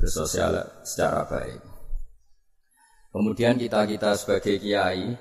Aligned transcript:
bersosial 0.00 0.64
secara 0.80 1.28
baik. 1.28 1.60
Kemudian 3.12 3.60
kita-kita 3.60 4.16
sebagai 4.16 4.56
kiai 4.56 5.12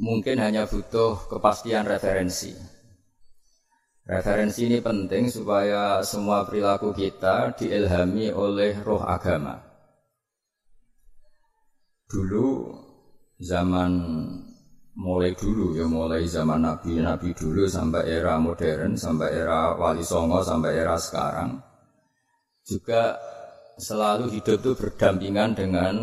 mungkin 0.00 0.40
hanya 0.40 0.64
butuh 0.64 1.28
kepastian 1.28 1.84
referensi. 1.84 2.56
Referensi 4.02 4.66
ini 4.66 4.82
penting 4.82 5.30
supaya 5.30 6.02
semua 6.02 6.42
perilaku 6.42 6.90
kita 6.90 7.54
diilhami 7.54 8.34
oleh 8.34 8.74
roh 8.82 9.04
agama. 9.04 9.62
Dulu 12.10 12.74
zaman 13.38 13.90
mulai 14.92 15.32
dulu 15.32 15.72
ya 15.72 15.88
mulai 15.88 16.28
zaman 16.28 16.60
Nabi 16.66 17.00
Nabi 17.00 17.32
dulu 17.32 17.64
sampai 17.64 18.12
era 18.12 18.36
modern 18.36 18.92
sampai 18.92 19.32
era 19.32 19.72
Wali 19.72 20.04
Songo 20.04 20.44
sampai 20.44 20.76
era 20.76 21.00
sekarang 21.00 21.56
juga 22.68 23.16
selalu 23.78 24.32
hidup 24.34 24.60
itu 24.60 24.72
berdampingan 24.76 25.56
dengan 25.56 25.94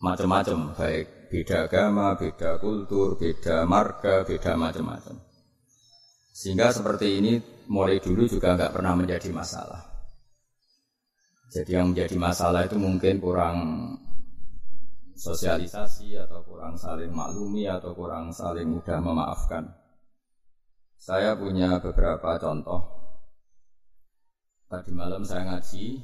macam-macam 0.00 0.72
baik 0.76 1.30
beda 1.30 1.70
agama, 1.70 2.18
beda 2.18 2.58
kultur, 2.58 3.14
beda 3.14 3.62
marga, 3.68 4.26
beda 4.26 4.58
macam-macam. 4.58 5.16
Sehingga 6.34 6.74
seperti 6.74 7.20
ini 7.20 7.32
mulai 7.70 8.02
dulu 8.02 8.26
juga 8.26 8.58
nggak 8.58 8.72
pernah 8.74 8.98
menjadi 8.98 9.30
masalah. 9.30 9.82
Jadi 11.50 11.70
yang 11.74 11.94
menjadi 11.94 12.16
masalah 12.18 12.66
itu 12.66 12.78
mungkin 12.78 13.18
kurang 13.18 13.58
sosialisasi 15.14 16.16
atau 16.16 16.40
kurang 16.46 16.78
saling 16.80 17.12
maklumi 17.12 17.68
atau 17.68 17.92
kurang 17.92 18.32
saling 18.32 18.70
mudah 18.70 18.98
memaafkan. 19.02 19.68
Saya 20.96 21.36
punya 21.36 21.76
beberapa 21.82 22.38
contoh. 22.38 22.82
Tadi 24.70 24.94
malam 24.94 25.26
saya 25.26 25.50
ngaji, 25.50 25.98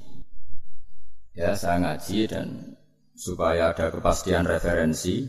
ya 1.37 1.53
saya 1.53 1.77
ngaji 1.85 2.19
dan 2.27 2.49
supaya 3.13 3.77
ada 3.77 3.93
kepastian 3.93 4.49
referensi, 4.49 5.29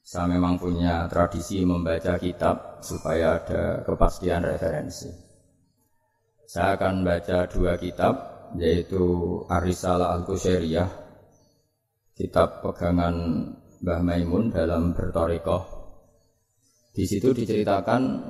saya 0.00 0.28
memang 0.32 0.56
punya 0.56 1.04
tradisi 1.08 1.60
membaca 1.64 2.16
kitab 2.16 2.80
supaya 2.80 3.40
ada 3.40 3.84
kepastian 3.84 4.44
referensi. 4.44 5.08
Saya 6.44 6.76
akan 6.80 7.04
baca 7.04 7.48
dua 7.48 7.76
kitab, 7.76 8.14
yaitu 8.56 9.04
Arisalah 9.48 10.16
Al-Qusyariyah 10.20 10.90
kitab 12.14 12.62
pegangan 12.62 13.16
Mbah 13.84 14.00
Maimun 14.00 14.48
dalam 14.48 14.96
bertorikoh. 14.96 15.64
Di 16.94 17.04
situ 17.04 17.34
diceritakan, 17.34 18.22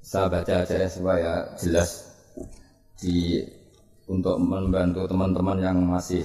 saya 0.00 0.26
baca 0.32 0.54
aja 0.64 0.76
ya 0.80 0.88
supaya 0.88 1.32
jelas 1.60 2.08
di 2.98 3.44
untuk 4.10 4.36
membantu 4.40 5.08
teman-teman 5.08 5.58
yang 5.60 5.78
masih 5.84 6.24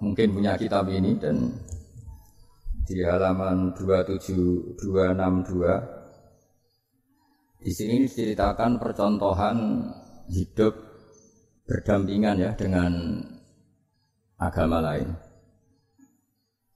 mungkin 0.00 0.32
punya 0.34 0.56
kitab 0.56 0.88
ini 0.90 1.14
dan 1.20 1.52
di 2.88 3.04
halaman 3.06 3.70
27262 3.78 4.80
di 7.60 7.72
sini 7.76 8.08
diceritakan 8.08 8.80
percontohan 8.80 9.84
hidup 10.32 10.72
berdampingan 11.68 12.40
ya 12.40 12.50
dengan 12.56 13.20
agama 14.40 14.80
lain. 14.80 15.12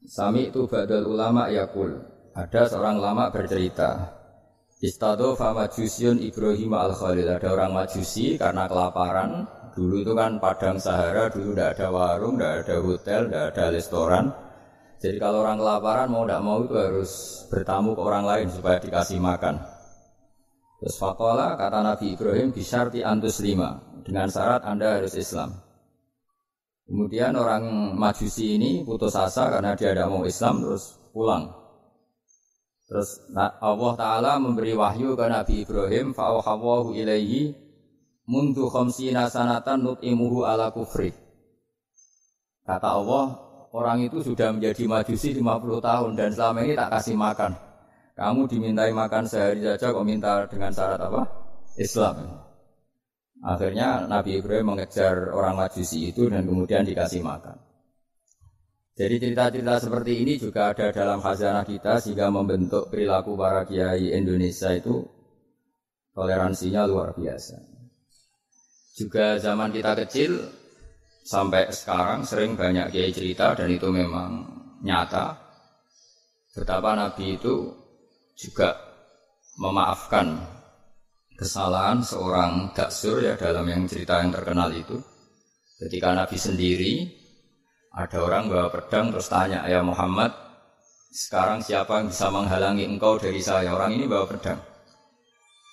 Sami 0.05 0.53
itu 0.53 0.69
badal 0.69 1.09
ulama 1.09 1.49
yakul. 1.49 1.97
Ada 2.37 2.77
seorang 2.77 3.01
ulama 3.01 3.33
bercerita. 3.33 4.13
Istado 4.85 5.33
majusiun 5.33 6.21
Ibrahim 6.21 6.77
al 6.77 6.93
Khalil. 6.93 7.33
Ada 7.33 7.49
orang 7.49 7.73
majusi 7.73 8.37
karena 8.37 8.69
kelaparan. 8.69 9.49
Dulu 9.75 10.07
itu 10.07 10.13
kan 10.15 10.39
padang 10.39 10.79
Sahara, 10.79 11.27
dulu 11.27 11.51
tidak 11.51 11.75
ada 11.75 11.87
warung, 11.91 12.39
tidak 12.39 12.55
ada 12.63 12.77
hotel, 12.79 13.21
tidak 13.27 13.45
ada 13.51 13.65
restoran. 13.75 14.25
Jadi 15.03 15.19
kalau 15.19 15.43
orang 15.43 15.59
kelaparan 15.59 16.09
mau 16.09 16.25
tidak 16.25 16.43
mau 16.47 16.59
itu 16.63 16.75
harus 16.79 17.13
bertamu 17.51 17.93
ke 17.93 18.03
orang 18.07 18.25
lain 18.25 18.47
supaya 18.49 18.79
dikasih 18.79 19.19
makan. 19.19 19.61
Terus 20.79 20.95
fakola 20.97 21.59
kata 21.59 21.81
Nabi 21.83 22.15
Ibrahim 22.15 22.55
bisyarti 22.55 23.03
antus 23.03 23.43
lima 23.43 23.83
dengan 24.07 24.31
syarat 24.31 24.63
anda 24.63 24.97
harus 24.97 25.13
Islam. 25.19 25.59
Kemudian 26.85 27.35
orang 27.35 27.65
majusi 27.97 28.61
ini 28.61 28.85
putus 28.85 29.17
asa 29.17 29.49
karena 29.49 29.73
dia 29.75 29.97
tidak 29.97 30.09
mau 30.13 30.23
Islam 30.29 30.61
terus 30.61 31.01
pulang. 31.11 31.51
Terus 32.85 33.25
Allah 33.65 33.93
Ta'ala 33.97 34.33
memberi 34.37 34.77
wahyu 34.77 35.17
ke 35.17 35.25
Nabi 35.25 35.65
Ibrahim 35.65 36.13
fa'awhawahu 36.13 36.93
ilaihi 36.93 37.64
mundu 38.25 38.73
khamsina 38.73 39.29
sanatan 39.29 39.85
nut'imuhu 39.85 40.45
ala 40.49 40.73
kufri. 40.73 41.13
Kata 42.65 42.89
Allah, 42.97 43.25
orang 43.77 44.09
itu 44.09 44.25
sudah 44.25 44.49
menjadi 44.53 44.89
majusi 44.89 45.37
50 45.37 45.85
tahun 45.85 46.11
dan 46.17 46.31
selama 46.33 46.59
ini 46.65 46.75
tak 46.77 46.91
kasih 46.97 47.17
makan. 47.17 47.53
Kamu 48.15 48.47
dimintai 48.47 48.95
makan 48.95 49.27
sehari 49.27 49.61
saja 49.61 49.91
kok 49.91 50.07
minta 50.07 50.47
dengan 50.47 50.71
syarat 50.71 51.03
apa? 51.03 51.23
Islam. 51.77 52.15
Akhirnya 53.45 54.09
Nabi 54.09 54.41
Ibrahim 54.41 54.73
mengejar 54.73 55.35
orang 55.35 55.59
Majusi 55.59 56.09
itu 56.09 56.31
dan 56.31 56.47
kemudian 56.49 56.87
dikasih 56.87 57.21
makan. 57.21 57.61
Jadi 58.95 59.19
cerita-cerita 59.19 59.83
seperti 59.83 60.23
ini 60.23 60.39
juga 60.39 60.71
ada 60.71 60.95
dalam 60.95 61.19
khazanah 61.19 61.67
kita 61.67 61.99
sehingga 61.99 62.31
membentuk 62.31 62.95
perilaku 62.95 63.35
para 63.35 63.67
kiai 63.67 64.15
Indonesia 64.15 64.71
itu 64.71 65.03
toleransinya 66.15 66.87
luar 66.87 67.11
biasa. 67.19 67.74
Juga 68.95 69.43
zaman 69.43 69.75
kita 69.75 69.99
kecil 70.07 70.39
sampai 71.27 71.67
sekarang 71.75 72.23
sering 72.23 72.55
banyak 72.55 72.95
kiai 72.95 73.11
cerita 73.11 73.59
dan 73.59 73.67
itu 73.67 73.91
memang 73.91 74.47
nyata. 74.87 75.35
Betapa 76.55 76.95
Nabi 76.95 77.35
itu 77.35 77.75
juga 78.39 78.79
memaafkan 79.59 80.39
kesalahan 81.35 82.07
seorang 82.07 82.71
daksur 82.71 83.19
ya 83.19 83.35
dalam 83.35 83.67
yang 83.67 83.83
cerita 83.91 84.23
yang 84.23 84.31
terkenal 84.31 84.71
itu. 84.71 84.95
Ketika 85.75 86.15
Nabi 86.15 86.39
sendiri 86.39 86.95
ada 87.99 88.23
orang 88.23 88.47
bawa 88.47 88.71
pedang 88.71 89.11
terus 89.11 89.27
tanya 89.27 89.67
ya 89.67 89.83
Muhammad 89.83 90.31
sekarang 91.11 91.67
siapa 91.67 91.99
yang 91.99 92.15
bisa 92.15 92.31
menghalangi 92.31 92.87
engkau 92.87 93.19
dari 93.19 93.43
saya? 93.43 93.75
Orang 93.75 93.99
ini 93.99 94.07
bawa 94.07 94.31
pedang 94.31 94.74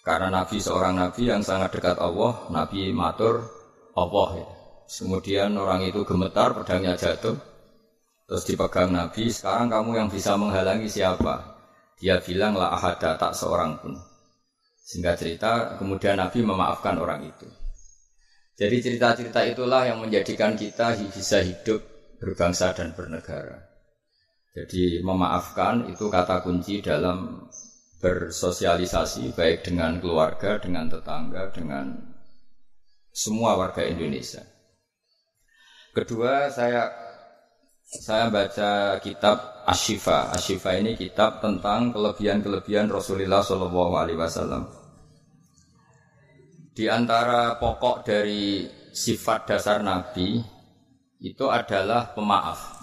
karena 0.02 0.30
Nabi 0.30 0.58
seorang 0.58 0.98
Nabi 0.98 1.30
yang 1.30 1.42
sangat 1.46 1.78
dekat 1.78 1.98
Allah 2.02 2.50
Nabi 2.50 2.90
matur 2.94 3.46
Allah 3.94 4.30
ya. 4.42 4.48
kemudian 5.02 5.54
orang 5.58 5.86
itu 5.86 6.02
gemetar 6.04 6.58
pedangnya 6.58 6.98
jatuh 6.98 7.38
terus 8.26 8.44
dipegang 8.46 8.92
Nabi 8.94 9.30
sekarang 9.30 9.70
kamu 9.70 9.92
yang 9.98 10.10
bisa 10.10 10.38
menghalangi 10.38 10.90
siapa 10.90 11.58
dia 12.02 12.18
bilang 12.18 12.58
lah 12.58 12.74
ahada 12.74 13.14
tak 13.20 13.38
seorang 13.38 13.78
pun 13.78 13.94
sehingga 14.92 15.16
cerita 15.16 15.80
kemudian 15.80 16.20
Nabi 16.20 16.44
memaafkan 16.44 17.00
orang 17.00 17.24
itu. 17.24 17.48
Jadi 18.60 18.78
cerita-cerita 18.84 19.48
itulah 19.48 19.88
yang 19.88 20.04
menjadikan 20.04 20.60
kita 20.60 21.00
bisa 21.00 21.40
hidup 21.40 21.80
berbangsa 22.20 22.76
dan 22.76 22.92
bernegara. 22.92 23.72
Jadi 24.52 25.00
memaafkan 25.00 25.88
itu 25.88 26.12
kata 26.12 26.44
kunci 26.44 26.84
dalam 26.84 27.48
bersosialisasi 28.02 29.38
baik 29.38 29.62
dengan 29.62 30.02
keluarga, 30.02 30.58
dengan 30.58 30.90
tetangga, 30.90 31.54
dengan 31.54 31.94
semua 33.14 33.56
warga 33.56 33.86
Indonesia. 33.86 34.42
Kedua, 35.94 36.50
saya 36.50 36.90
saya 37.86 38.32
baca 38.32 38.98
kitab 39.04 39.68
Ashifa. 39.68 40.32
Ashifa 40.32 40.80
ini 40.80 40.96
kitab 40.96 41.44
tentang 41.44 41.92
kelebihan-kelebihan 41.92 42.88
Rasulullah 42.88 43.44
Shallallahu 43.44 43.94
Alaihi 44.00 44.18
Wasallam. 44.18 44.64
Di 46.72 46.88
antara 46.88 47.60
pokok 47.60 48.08
dari 48.08 48.64
sifat 48.96 49.44
dasar 49.52 49.84
Nabi 49.84 50.40
itu 51.20 51.46
adalah 51.52 52.16
pemaaf. 52.16 52.80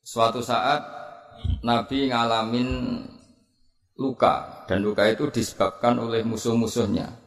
Suatu 0.00 0.40
saat 0.40 0.80
Nabi 1.60 2.08
ngalamin 2.08 2.68
luka 3.94 4.66
dan 4.66 4.82
luka 4.82 5.06
itu 5.06 5.30
disebabkan 5.30 6.02
oleh 6.02 6.26
musuh-musuhnya. 6.26 7.24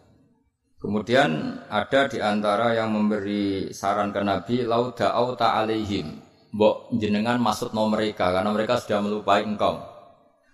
Kemudian 0.78 1.64
ada 1.74 2.06
di 2.06 2.22
antara 2.22 2.78
yang 2.78 2.94
memberi 2.94 3.74
saran 3.74 4.14
ke 4.14 4.22
Nabi, 4.22 4.62
lauda 4.62 5.10
auta 5.10 5.58
alaihim. 5.58 6.22
Mbok 6.54 6.96
jenengan 7.02 7.42
maksud 7.42 7.74
no 7.74 7.90
mereka 7.90 8.30
karena 8.32 8.54
mereka 8.54 8.78
sudah 8.78 9.02
melupai 9.02 9.44
engkau. 9.44 9.82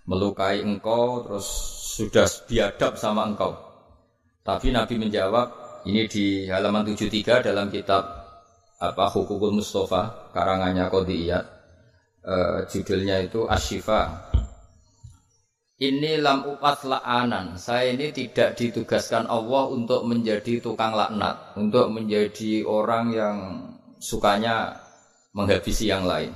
Melukai 0.07 0.63
engkau 0.63 1.27
terus 1.27 1.47
sudah 1.95 2.25
biadab 2.49 2.95
sama 2.95 3.27
engkau. 3.27 3.55
Tapi 4.43 4.75
Nabi 4.75 4.99
menjawab, 4.99 5.47
ini 5.87 6.07
di 6.07 6.47
halaman 6.51 6.83
73 6.87 7.47
dalam 7.47 7.71
kitab 7.71 8.03
apa 8.83 9.05
Hukukul 9.07 9.55
Mustafa 9.55 10.31
karangannya 10.35 10.91
Qodiyat. 10.91 11.45
Uh, 12.23 12.63
judulnya 12.71 13.19
itu 13.23 13.43
Ashifa. 13.47 14.32
Ini 15.73 16.21
lam 16.21 16.45
upat 16.45 16.85
la'anan. 16.85 17.57
Saya 17.57 17.97
ini 17.97 18.13
tidak 18.13 18.53
ditugaskan 18.53 19.25
Allah 19.25 19.73
untuk 19.73 20.05
menjadi 20.05 20.61
tukang 20.61 20.93
laknat, 20.93 21.57
untuk 21.57 21.89
menjadi 21.89 22.61
orang 22.61 23.05
yang 23.09 23.37
sukanya 23.97 24.77
menghabisi 25.33 25.89
yang 25.89 26.05
lain. 26.05 26.29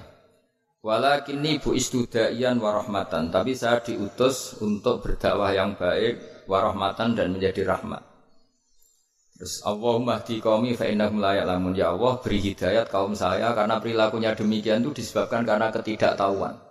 Walakinni 0.82 1.62
bu 1.62 1.78
istudaian 1.78 2.58
warahmatan. 2.58 3.30
Tapi 3.30 3.54
saya 3.54 3.78
diutus 3.78 4.58
untuk 4.58 5.06
berdakwah 5.06 5.54
yang 5.54 5.78
baik, 5.78 6.48
warahmatan 6.50 7.14
dan 7.14 7.38
menjadi 7.38 7.62
rahmat. 7.62 8.02
Terus 9.38 9.62
Allahumma 9.62 10.18
di 10.26 10.42
kaumi 10.42 10.74
fa 10.74 10.90
innahum 10.90 11.22
la 11.22 11.38
ya'lamun. 11.38 11.78
Ya 11.78 11.94
Allah 11.94 12.18
beri 12.18 12.42
hidayat 12.42 12.90
kaum 12.90 13.14
saya 13.14 13.54
karena 13.54 13.78
perilakunya 13.78 14.34
demikian 14.34 14.82
itu 14.82 14.98
disebabkan 14.98 15.46
karena 15.46 15.70
ketidaktahuan. 15.70 16.67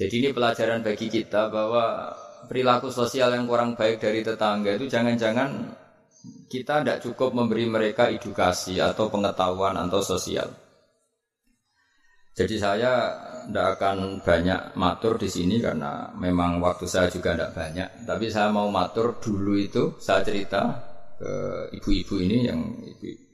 Jadi 0.00 0.14
ini 0.24 0.30
pelajaran 0.32 0.80
bagi 0.80 1.12
kita 1.12 1.52
bahwa 1.52 2.08
perilaku 2.48 2.88
sosial 2.88 3.36
yang 3.36 3.44
kurang 3.44 3.76
baik 3.76 4.00
dari 4.00 4.24
tetangga 4.24 4.72
itu 4.72 4.88
jangan-jangan 4.88 5.76
kita 6.48 6.80
tidak 6.80 7.04
cukup 7.04 7.36
memberi 7.36 7.68
mereka 7.68 8.08
edukasi 8.08 8.80
atau 8.80 9.12
pengetahuan 9.12 9.76
atau 9.76 10.00
sosial. 10.00 10.48
Jadi 12.32 12.56
saya 12.56 13.12
tidak 13.44 13.76
akan 13.76 14.24
banyak 14.24 14.72
matur 14.80 15.20
di 15.20 15.28
sini 15.28 15.60
karena 15.60 16.08
memang 16.16 16.64
waktu 16.64 16.88
saya 16.88 17.12
juga 17.12 17.36
tidak 17.36 17.52
banyak. 17.52 17.88
Tapi 18.08 18.26
saya 18.32 18.48
mau 18.48 18.72
matur 18.72 19.20
dulu 19.20 19.60
itu 19.60 20.00
saya 20.00 20.24
cerita 20.24 20.80
ke 21.20 21.32
ibu-ibu 21.76 22.16
ini 22.24 22.48
yang 22.48 22.60
ibu 22.88 23.28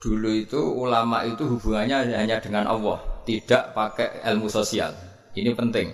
dulu 0.00 0.32
itu 0.32 0.60
ulama 0.60 1.24
itu 1.24 1.44
hubungannya 1.44 2.12
hanya 2.12 2.36
dengan 2.36 2.68
Allah, 2.68 3.00
tidak 3.24 3.72
pakai 3.72 4.24
ilmu 4.28 4.48
sosial. 4.48 5.09
Ini 5.40 5.56
penting. 5.56 5.88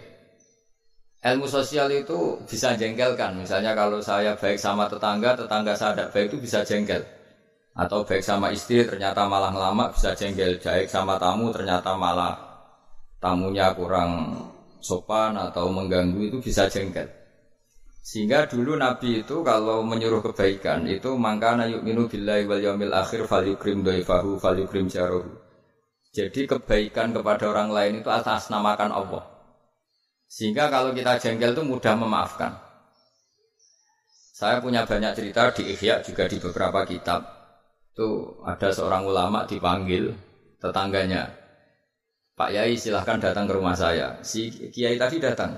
Ilmu 1.22 1.46
sosial 1.46 1.90
itu 1.94 2.38
bisa 2.46 2.74
jengkelkan. 2.74 3.38
Misalnya 3.38 3.78
kalau 3.78 4.02
saya 4.02 4.34
baik 4.34 4.58
sama 4.58 4.90
tetangga, 4.90 5.38
tetangga 5.38 5.74
saya 5.78 5.94
tidak 5.94 6.10
baik 6.10 6.26
itu 6.34 6.38
bisa 6.42 6.66
jengkel. 6.66 7.02
Atau 7.78 8.02
baik 8.02 8.26
sama 8.26 8.50
istri 8.50 8.82
ternyata 8.82 9.26
malah 9.30 9.54
lama 9.54 9.90
bisa 9.94 10.18
jengkel. 10.18 10.58
Baik 10.58 10.90
sama 10.90 11.14
tamu 11.18 11.54
ternyata 11.54 11.94
malah 11.94 12.34
tamunya 13.22 13.70
kurang 13.74 14.34
sopan 14.82 15.34
atau 15.38 15.70
mengganggu 15.70 16.30
itu 16.30 16.38
bisa 16.42 16.66
jengkel. 16.66 17.06
Sehingga 18.06 18.46
dulu 18.46 18.78
Nabi 18.78 19.26
itu 19.26 19.42
kalau 19.42 19.82
menyuruh 19.82 20.22
kebaikan 20.30 20.86
itu 20.86 21.18
mangkana 21.18 21.66
yu'minu 21.66 22.06
billahi 22.06 22.46
wal 22.46 22.62
yaumil 22.62 22.94
akhir 22.94 23.26
fal 23.26 23.42
yukrim 23.42 23.82
doifahu 23.82 24.38
fal 24.38 24.54
yukrim 24.54 24.86
jarohu. 24.86 25.26
Jadi 26.14 26.46
kebaikan 26.46 27.10
kepada 27.10 27.50
orang 27.50 27.74
lain 27.74 27.94
itu 28.00 28.08
atas 28.08 28.46
namakan 28.46 28.94
Allah. 28.94 29.35
Sehingga 30.26 30.68
kalau 30.68 30.90
kita 30.92 31.16
jengkel 31.22 31.54
itu 31.54 31.62
mudah 31.62 31.94
memaafkan. 31.94 32.52
Saya 34.36 34.60
punya 34.60 34.84
banyak 34.84 35.16
cerita 35.16 35.48
di 35.56 35.72
Ihya 35.72 36.04
juga 36.04 36.28
di 36.28 36.36
beberapa 36.36 36.84
kitab. 36.84 37.24
Itu 37.96 38.42
ada 38.44 38.68
seorang 38.68 39.08
ulama 39.08 39.48
dipanggil 39.48 40.12
tetangganya. 40.60 41.32
Pak 42.36 42.52
Yai 42.52 42.76
silahkan 42.76 43.16
datang 43.16 43.48
ke 43.48 43.56
rumah 43.56 43.72
saya. 43.72 44.20
Si 44.20 44.52
Kiai 44.68 45.00
tadi 45.00 45.16
datang. 45.16 45.56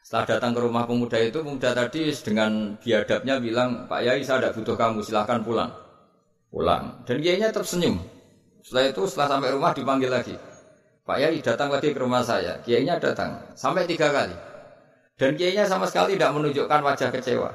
Setelah 0.00 0.38
datang 0.38 0.56
ke 0.56 0.60
rumah 0.64 0.88
pemuda 0.88 1.20
itu, 1.20 1.44
pemuda 1.44 1.76
tadi 1.76 2.08
dengan 2.24 2.80
biadabnya 2.80 3.42
bilang, 3.42 3.84
Pak 3.84 4.00
Yai 4.06 4.24
saya 4.24 4.48
tidak 4.48 4.54
butuh 4.56 4.76
kamu, 4.78 5.04
silahkan 5.04 5.44
pulang. 5.44 5.68
Pulang. 6.48 7.04
Dan 7.04 7.20
Kiainya 7.20 7.52
tersenyum. 7.52 8.00
Setelah 8.64 8.88
itu 8.88 9.02
setelah 9.04 9.28
sampai 9.36 9.50
rumah 9.52 9.76
dipanggil 9.76 10.08
lagi. 10.08 10.34
Pak 11.06 11.22
Yai 11.22 11.38
datang 11.38 11.70
lagi 11.70 11.94
ke 11.94 12.02
rumah 12.02 12.26
saya. 12.26 12.58
Kiainya 12.66 12.98
datang 12.98 13.38
sampai 13.54 13.86
tiga 13.86 14.10
kali. 14.10 14.34
Dan 15.14 15.38
kiainya 15.38 15.62
sama 15.62 15.86
sekali 15.86 16.18
tidak 16.18 16.34
menunjukkan 16.34 16.82
wajah 16.82 17.14
kecewa. 17.14 17.54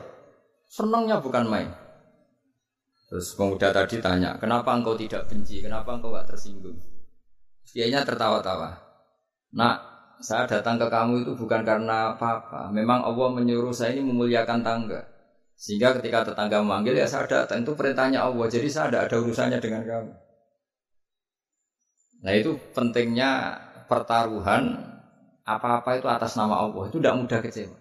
Senangnya 0.71 1.19
bukan 1.19 1.51
main. 1.51 1.67
Terus 3.11 3.35
pemuda 3.35 3.75
tadi 3.75 3.99
tanya, 3.99 4.39
kenapa 4.39 4.71
engkau 4.71 4.95
tidak 4.95 5.27
benci? 5.27 5.59
Kenapa 5.59 5.99
engkau 5.99 6.15
gak 6.15 6.31
tersinggung? 6.31 6.79
Kiainya 7.67 8.07
tertawa-tawa. 8.07 8.71
Nak, 9.51 9.77
saya 10.23 10.47
datang 10.47 10.79
ke 10.79 10.87
kamu 10.87 11.27
itu 11.27 11.35
bukan 11.35 11.67
karena 11.67 12.15
apa-apa. 12.15 12.71
Memang 12.71 13.03
Allah 13.03 13.35
menyuruh 13.35 13.75
saya 13.75 13.99
ini 13.99 14.07
memuliakan 14.07 14.63
tangga. 14.63 15.03
Sehingga 15.59 15.91
ketika 15.99 16.23
tetangga 16.23 16.63
memanggil 16.63 16.95
ya 16.95 17.03
saya 17.03 17.27
datang. 17.27 17.67
Itu 17.67 17.75
perintahnya 17.75 18.23
Allah. 18.23 18.47
Jadi 18.47 18.71
saya 18.71 18.87
tidak 18.87 19.11
ada 19.11 19.15
urusannya 19.19 19.59
dengan 19.59 19.83
kamu. 19.83 20.11
Nah 22.21 22.33
itu 22.37 22.57
pentingnya 22.77 23.57
pertaruhan 23.89 24.77
apa-apa 25.41 25.97
itu 25.97 26.07
atas 26.07 26.37
nama 26.37 26.61
Allah 26.61 26.87
itu 26.87 27.01
tidak 27.01 27.17
mudah 27.17 27.39
kecewa. 27.41 27.77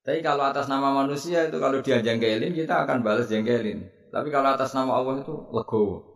Tapi 0.00 0.24
kalau 0.24 0.48
atas 0.48 0.66
nama 0.66 0.96
manusia 1.04 1.44
itu 1.44 1.60
kalau 1.60 1.84
dia 1.84 2.00
jengkelin 2.00 2.56
kita 2.56 2.88
akan 2.88 3.04
balas 3.04 3.28
jengkelin. 3.28 3.84
Tapi 4.08 4.28
kalau 4.32 4.48
atas 4.56 4.72
nama 4.72 4.96
Allah 4.96 5.20
itu 5.20 5.34
legowo. 5.52 6.10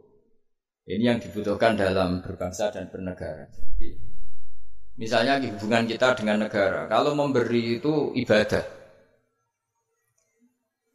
Ini 0.84 1.04
yang 1.14 1.18
dibutuhkan 1.20 1.76
dalam 1.76 2.20
berbangsa 2.20 2.68
dan 2.72 2.92
bernegara. 2.92 3.48
Misalnya 5.00 5.40
hubungan 5.40 5.88
kita 5.88 6.14
dengan 6.14 6.46
negara, 6.46 6.86
kalau 6.86 7.16
memberi 7.18 7.82
itu 7.82 8.12
ibadah 8.14 8.62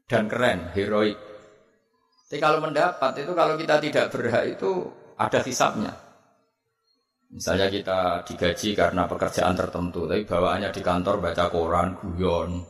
dan 0.08 0.26
keren, 0.32 0.72
heroik. 0.72 1.18
Tapi 2.30 2.38
kalau 2.38 2.62
mendapat 2.62 3.26
itu 3.26 3.32
kalau 3.34 3.58
kita 3.58 3.82
tidak 3.82 4.06
berhak 4.14 4.56
itu 4.56 4.88
ada 5.20 5.40
hisapnya. 5.44 5.92
Misalnya 7.30 7.68
kita 7.70 8.26
digaji 8.26 8.74
karena 8.74 9.06
pekerjaan 9.06 9.54
tertentu, 9.54 10.10
tapi 10.10 10.26
bawaannya 10.26 10.74
di 10.74 10.82
kantor 10.82 11.22
baca 11.22 11.46
koran, 11.54 11.94
guyon, 12.02 12.66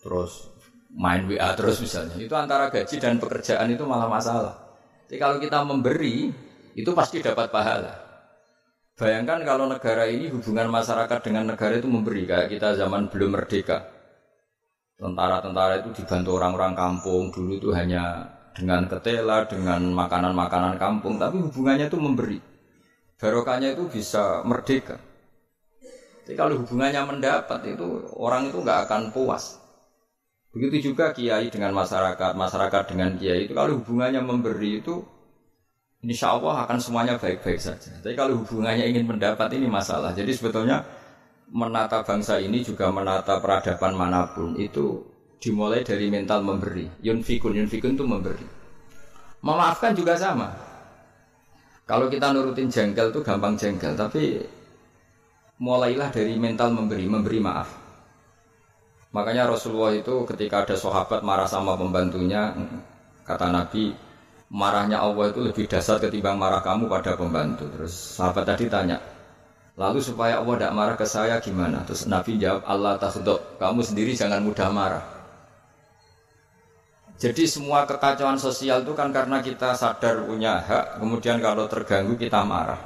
terus 0.00 0.48
main 0.96 1.28
WA 1.28 1.52
terus 1.52 1.82
misalnya. 1.84 2.16
Itu 2.16 2.32
antara 2.32 2.72
gaji 2.72 2.96
dan 2.96 3.20
pekerjaan 3.20 3.68
itu 3.68 3.84
malah 3.84 4.08
masalah. 4.08 4.56
Jadi 5.04 5.16
kalau 5.20 5.36
kita 5.36 5.60
memberi, 5.60 6.32
itu 6.72 6.90
pasti 6.96 7.20
dapat 7.20 7.52
pahala. 7.52 8.08
Bayangkan 8.96 9.44
kalau 9.44 9.68
negara 9.68 10.08
ini 10.08 10.32
hubungan 10.32 10.72
masyarakat 10.72 11.18
dengan 11.22 11.54
negara 11.54 11.76
itu 11.76 11.86
memberi 11.86 12.24
kayak 12.24 12.48
kita 12.48 12.80
zaman 12.80 13.12
belum 13.12 13.36
merdeka. 13.36 13.84
Tentara-tentara 14.98 15.84
itu 15.84 16.02
dibantu 16.02 16.34
orang-orang 16.34 16.74
kampung 16.74 17.30
dulu 17.30 17.54
itu 17.54 17.70
hanya 17.70 18.26
dengan 18.58 18.90
ketela, 18.90 19.46
dengan 19.46 19.80
makanan-makanan 19.94 20.74
kampung, 20.82 21.14
tapi 21.22 21.38
hubungannya 21.38 21.86
itu 21.86 21.98
memberi. 21.98 22.38
Barokahnya 23.18 23.78
itu 23.78 23.86
bisa 23.86 24.42
merdeka. 24.42 24.98
Tapi 26.26 26.34
kalau 26.34 26.58
hubungannya 26.60 27.02
mendapat 27.06 27.72
itu 27.72 28.10
orang 28.18 28.50
itu 28.50 28.58
nggak 28.60 28.90
akan 28.90 29.02
puas. 29.14 29.56
Begitu 30.52 30.92
juga 30.92 31.14
kiai 31.14 31.48
dengan 31.48 31.72
masyarakat, 31.72 32.34
masyarakat 32.34 32.82
dengan 32.90 33.14
kiai 33.16 33.46
itu 33.46 33.54
kalau 33.54 33.78
hubungannya 33.80 34.20
memberi 34.20 34.82
itu 34.82 35.00
insya 36.02 36.34
Allah 36.34 36.66
akan 36.66 36.78
semuanya 36.78 37.14
baik-baik 37.16 37.58
saja. 37.58 37.94
Tapi 38.02 38.14
kalau 38.18 38.42
hubungannya 38.42 38.86
ingin 38.90 39.06
mendapat 39.06 39.54
ini 39.54 39.66
masalah. 39.66 40.12
Jadi 40.12 40.30
sebetulnya 40.34 40.84
menata 41.48 42.04
bangsa 42.04 42.38
ini 42.38 42.60
juga 42.60 42.92
menata 42.92 43.40
peradaban 43.40 43.96
mana 43.96 44.28
pun 44.28 44.52
itu 44.60 45.00
dimulai 45.38 45.86
dari 45.86 46.10
mental 46.10 46.42
memberi. 46.42 46.86
Yunfikun, 47.02 47.54
yunfikun 47.54 47.94
itu 47.94 48.04
memberi. 48.04 48.46
Memaafkan 49.42 49.94
juga 49.94 50.18
sama. 50.18 50.50
Kalau 51.88 52.10
kita 52.10 52.34
nurutin 52.34 52.68
jengkel 52.68 53.14
itu 53.14 53.24
gampang 53.24 53.56
jengkel, 53.56 53.96
tapi 53.96 54.44
mulailah 55.56 56.12
dari 56.12 56.36
mental 56.36 56.74
memberi, 56.74 57.08
memberi 57.08 57.38
maaf. 57.40 57.68
Makanya 59.08 59.48
Rasulullah 59.48 59.96
itu 59.96 60.28
ketika 60.28 60.68
ada 60.68 60.76
sahabat 60.76 61.24
marah 61.24 61.48
sama 61.48 61.80
pembantunya, 61.80 62.52
kata 63.24 63.48
Nabi, 63.48 63.96
marahnya 64.52 65.00
Allah 65.00 65.32
itu 65.32 65.40
lebih 65.48 65.64
dasar 65.64 65.96
ketimbang 65.96 66.36
marah 66.36 66.60
kamu 66.60 66.92
pada 66.92 67.16
pembantu. 67.16 67.64
Terus 67.72 68.20
sahabat 68.20 68.44
tadi 68.44 68.68
tanya, 68.68 69.00
lalu 69.80 70.04
supaya 70.04 70.44
Allah 70.44 70.60
tidak 70.60 70.74
marah 70.76 70.96
ke 71.00 71.06
saya 71.08 71.40
gimana? 71.40 71.88
Terus 71.88 72.04
Nabi 72.04 72.36
jawab, 72.36 72.68
Allah 72.68 73.00
takhdok, 73.00 73.56
kamu 73.56 73.80
sendiri 73.80 74.12
jangan 74.12 74.44
mudah 74.44 74.68
marah. 74.68 75.17
Jadi 77.18 77.50
semua 77.50 77.82
kekacauan 77.82 78.38
sosial 78.38 78.86
itu 78.86 78.94
kan 78.94 79.10
karena 79.10 79.42
kita 79.42 79.74
sadar 79.74 80.22
punya 80.22 80.62
hak, 80.62 81.02
kemudian 81.02 81.42
kalau 81.42 81.66
terganggu 81.66 82.14
kita 82.14 82.46
marah. 82.46 82.78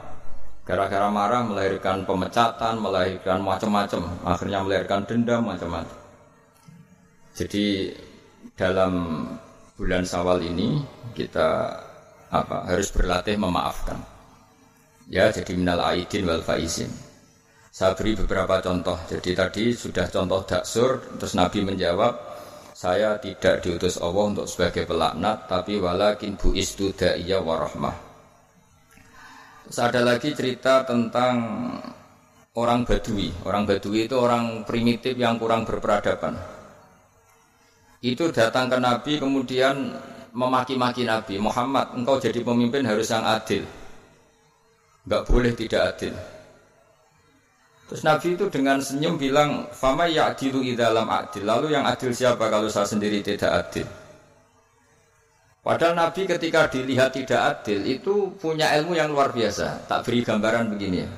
Gara-gara 0.65 1.13
marah 1.13 1.45
melahirkan 1.45 2.09
pemecatan, 2.09 2.81
melahirkan 2.81 3.45
macam-macam, 3.45 4.09
akhirnya 4.25 4.65
melahirkan 4.65 5.05
dendam 5.05 5.45
macam-macam. 5.45 5.99
Jadi 7.37 7.93
dalam 8.57 8.93
bulan 9.77 10.09
Sawal 10.09 10.41
ini 10.49 10.81
kita 11.13 11.77
apa 12.33 12.73
harus 12.73 12.89
berlatih 12.89 13.37
memaafkan. 13.37 14.01
Ya, 15.13 15.29
jadi 15.29 15.53
minal 15.53 15.85
aidin 15.85 16.25
wal 16.25 16.41
faizin. 16.41 16.89
Saya 17.69 17.93
beri 17.93 18.17
beberapa 18.17 18.65
contoh. 18.65 18.97
Jadi 19.13 19.37
tadi 19.37 19.65
sudah 19.77 20.09
contoh 20.09 20.41
daksur, 20.45 21.21
terus 21.21 21.37
Nabi 21.37 21.61
menjawab, 21.65 22.32
saya 22.83 23.15
tidak 23.23 23.63
diutus 23.63 24.03
Allah 24.03 24.27
untuk 24.27 24.51
sebagai 24.51 24.91
pelaknat 24.91 25.47
tapi 25.47 25.79
walakin 25.79 26.35
bu 26.35 26.51
istu 26.59 26.91
da'iyah 26.91 27.39
warahmah 27.39 28.11
Terus 29.63 29.79
ada 29.79 30.03
lagi 30.03 30.35
cerita 30.35 30.83
tentang 30.83 31.39
orang 32.59 32.83
Badui. 32.83 33.31
Orang 33.47 33.65
Badui 33.65 34.11
itu 34.11 34.19
orang 34.19 34.67
primitif 34.67 35.15
yang 35.15 35.39
kurang 35.39 35.63
berperadaban. 35.63 36.35
Itu 38.03 38.35
datang 38.35 38.67
ke 38.67 38.83
Nabi 38.83 39.23
kemudian 39.23 39.95
memaki-maki 40.35 41.07
Nabi 41.07 41.39
Muhammad, 41.39 41.95
engkau 41.95 42.19
jadi 42.19 42.43
pemimpin 42.43 42.83
harus 42.83 43.09
yang 43.15 43.23
adil. 43.23 43.63
Enggak 45.07 45.23
boleh 45.31 45.53
tidak 45.55 45.83
adil. 45.95 46.15
Terus 47.93 48.09
Nabi 48.09 48.41
itu 48.41 48.49
dengan 48.49 48.81
senyum 48.81 49.21
bilang, 49.21 49.69
"Fama 49.69 50.09
ya'dilu 50.09 50.65
dalam 50.73 51.05
adil." 51.13 51.45
Lalu 51.45 51.77
yang 51.77 51.85
adil 51.85 52.09
siapa 52.17 52.49
kalau 52.49 52.65
saya 52.73 52.89
sendiri 52.89 53.21
tidak 53.21 53.53
adil? 53.53 53.85
Padahal 55.61 56.01
Nabi 56.01 56.25
ketika 56.25 56.73
dilihat 56.73 57.13
tidak 57.13 57.61
adil 57.61 57.85
itu 57.85 58.33
punya 58.41 58.73
ilmu 58.81 58.97
yang 58.97 59.13
luar 59.13 59.29
biasa. 59.37 59.85
Tak 59.85 60.09
beri 60.09 60.25
gambaran 60.25 60.73
begini 60.73 61.05
ya. 61.05 61.11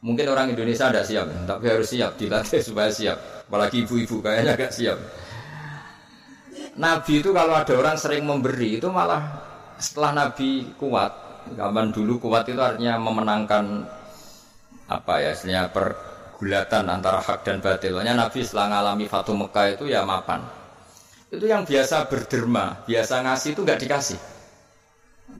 Mungkin 0.00 0.24
orang 0.32 0.56
Indonesia 0.56 0.88
tidak 0.88 1.04
siap, 1.04 1.26
tapi 1.44 1.64
harus 1.68 1.88
siap 1.92 2.16
dilatih 2.16 2.64
supaya 2.64 2.88
siap. 2.88 3.18
Apalagi 3.52 3.84
ibu-ibu 3.84 4.24
kayaknya 4.24 4.56
agak 4.56 4.72
siap. 4.72 4.96
Nabi 6.80 7.12
itu 7.20 7.28
kalau 7.36 7.60
ada 7.60 7.74
orang 7.76 8.00
sering 8.00 8.24
memberi 8.24 8.80
itu 8.80 8.88
malah 8.88 9.20
setelah 9.76 10.16
Nabi 10.16 10.64
kuat, 10.80 11.12
zaman 11.60 11.92
dulu 11.92 12.16
kuat 12.24 12.48
itu 12.48 12.56
artinya 12.56 12.96
memenangkan 13.04 13.84
apa 14.86 15.14
ya 15.22 15.30
istilahnya 15.34 15.70
pergulatan 15.74 16.86
antara 16.86 17.18
hak 17.18 17.42
dan 17.42 17.58
batil. 17.58 17.98
Nabi 17.98 18.40
setelah 18.42 18.66
mengalami 18.70 19.06
Fatu 19.10 19.34
Mekah 19.34 19.66
itu 19.74 19.84
ya 19.90 20.06
mapan. 20.06 20.46
Itu 21.26 21.46
yang 21.50 21.66
biasa 21.66 22.06
berderma, 22.06 22.86
biasa 22.86 23.26
ngasih 23.26 23.58
itu 23.58 23.60
nggak 23.66 23.80
dikasih. 23.82 24.20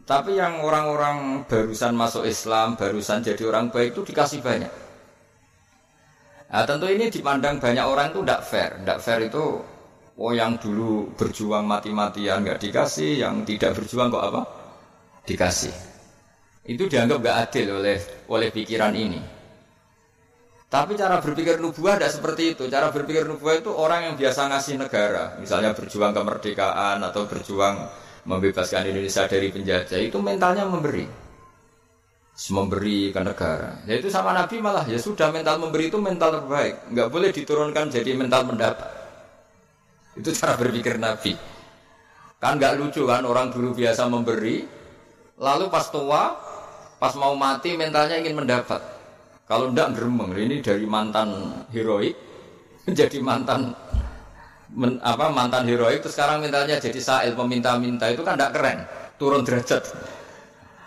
Tapi 0.03 0.35
yang 0.35 0.67
orang-orang 0.67 1.47
barusan 1.47 1.95
masuk 1.95 2.27
Islam, 2.27 2.75
barusan 2.75 3.23
jadi 3.23 3.43
orang 3.47 3.71
baik 3.71 3.95
itu 3.95 4.03
dikasih 4.03 4.43
banyak. 4.43 4.73
Nah, 6.47 6.63
tentu 6.63 6.87
ini 6.91 7.11
dipandang 7.11 7.59
banyak 7.59 7.87
orang 7.87 8.11
itu 8.11 8.23
tidak 8.23 8.43
fair. 8.47 8.71
Tidak 8.83 8.99
fair 9.03 9.21
itu 9.27 9.45
Oh 10.17 10.33
yang 10.33 10.57
dulu 10.57 11.13
berjuang 11.13 11.69
mati-matian 11.69 12.41
nggak 12.41 12.57
dikasih, 12.57 13.21
yang 13.21 13.45
tidak 13.45 13.77
berjuang 13.77 14.09
kok 14.09 14.25
apa? 14.33 14.43
Dikasih. 15.29 15.77
Itu 16.65 16.89
dianggap 16.89 17.21
nggak 17.21 17.37
adil 17.45 17.67
oleh 17.85 18.01
oleh 18.33 18.49
pikiran 18.49 18.97
ini. 18.97 19.21
Tapi 20.67 20.99
cara 20.99 21.23
berpikir 21.23 21.63
nubuah 21.63 21.95
tidak 21.95 22.13
seperti 22.19 22.59
itu. 22.59 22.67
Cara 22.67 22.91
berpikir 22.91 23.23
nubuah 23.23 23.63
itu 23.63 23.71
orang 23.71 24.11
yang 24.11 24.15
biasa 24.19 24.51
ngasih 24.51 24.83
negara, 24.83 25.39
misalnya 25.39 25.71
berjuang 25.79 26.11
kemerdekaan 26.11 26.99
atau 27.07 27.23
berjuang 27.31 27.87
membebaskan 28.27 28.91
Indonesia 28.91 29.31
dari 29.31 29.55
penjajah, 29.55 29.99
itu 30.03 30.19
mentalnya 30.19 30.67
memberi. 30.67 31.07
Memberi 32.51 33.15
ke 33.15 33.21
negara. 33.23 33.81
Ya 33.89 33.97
itu 33.97 34.13
sama 34.13 34.35
Nabi 34.35 34.61
malah 34.61 34.85
ya 34.85 35.01
sudah 35.01 35.33
mental 35.33 35.57
memberi 35.57 35.89
itu 35.89 35.97
mental 35.97 36.43
terbaik. 36.43 36.93
Nggak 36.93 37.09
boleh 37.09 37.31
diturunkan 37.33 37.89
jadi 37.89 38.13
mental 38.13 38.45
mendapat. 38.45 38.91
Itu 40.19 40.35
cara 40.37 40.59
berpikir 40.59 41.01
Nabi. 41.01 41.33
Kan 42.37 42.61
nggak 42.61 42.77
lucu 42.77 43.09
kan 43.09 43.25
orang 43.25 43.49
dulu 43.55 43.73
biasa 43.73 44.05
memberi, 44.13 44.69
lalu 45.41 45.65
pas 45.73 45.89
tua, 45.89 46.37
pas 47.01 47.15
mau 47.17 47.33
mati 47.33 47.73
mentalnya 47.79 48.21
ingin 48.21 48.37
mendapat. 48.37 48.96
Kalau 49.47 49.71
ndak 49.71 49.95
geremeng, 49.95 50.35
ini 50.35 50.59
dari 50.59 50.83
mantan 50.85 51.63
heroik 51.71 52.19
menjadi 52.83 53.19
mantan 53.23 53.71
men, 54.75 54.99
apa 55.03 55.31
mantan 55.31 55.71
heroik 55.71 56.03
itu 56.03 56.11
sekarang 56.11 56.43
mentalnya 56.43 56.83
jadi 56.83 56.99
sail 56.99 57.33
peminta-minta 57.39 58.11
itu 58.11 58.27
kan 58.27 58.35
ndak 58.35 58.53
keren, 58.59 58.79
turun 59.23 59.47
derajat. 59.47 59.87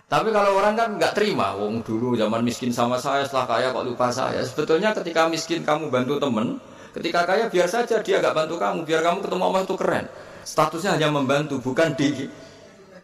Tapi 0.09 0.33
kalau 0.35 0.59
orang 0.59 0.75
kan 0.75 0.89
nggak 0.99 1.15
terima, 1.15 1.55
wong 1.55 1.85
dulu 1.85 2.19
zaman 2.19 2.43
miskin 2.43 2.75
sama 2.75 2.99
saya, 2.99 3.23
setelah 3.23 3.45
kaya 3.47 3.67
kok 3.71 3.85
lupa 3.85 4.11
saya. 4.11 4.41
Sebetulnya 4.43 4.91
ketika 4.91 5.29
miskin 5.29 5.61
kamu 5.63 5.87
bantu 5.87 6.17
temen, 6.17 6.57
Ketika 6.89 7.21
kaya 7.21 7.45
biar 7.53 7.69
saja 7.69 8.01
dia 8.01 8.17
agak 8.17 8.33
bantu 8.33 8.57
kamu, 8.57 8.81
biar 8.81 9.01
kamu 9.05 9.21
ketemu 9.21 9.43
Allah 9.45 9.61
itu 9.61 9.75
keren. 9.77 10.05
Statusnya 10.41 10.97
hanya 10.97 11.13
membantu, 11.13 11.61
bukan 11.61 11.93
di 11.93 12.25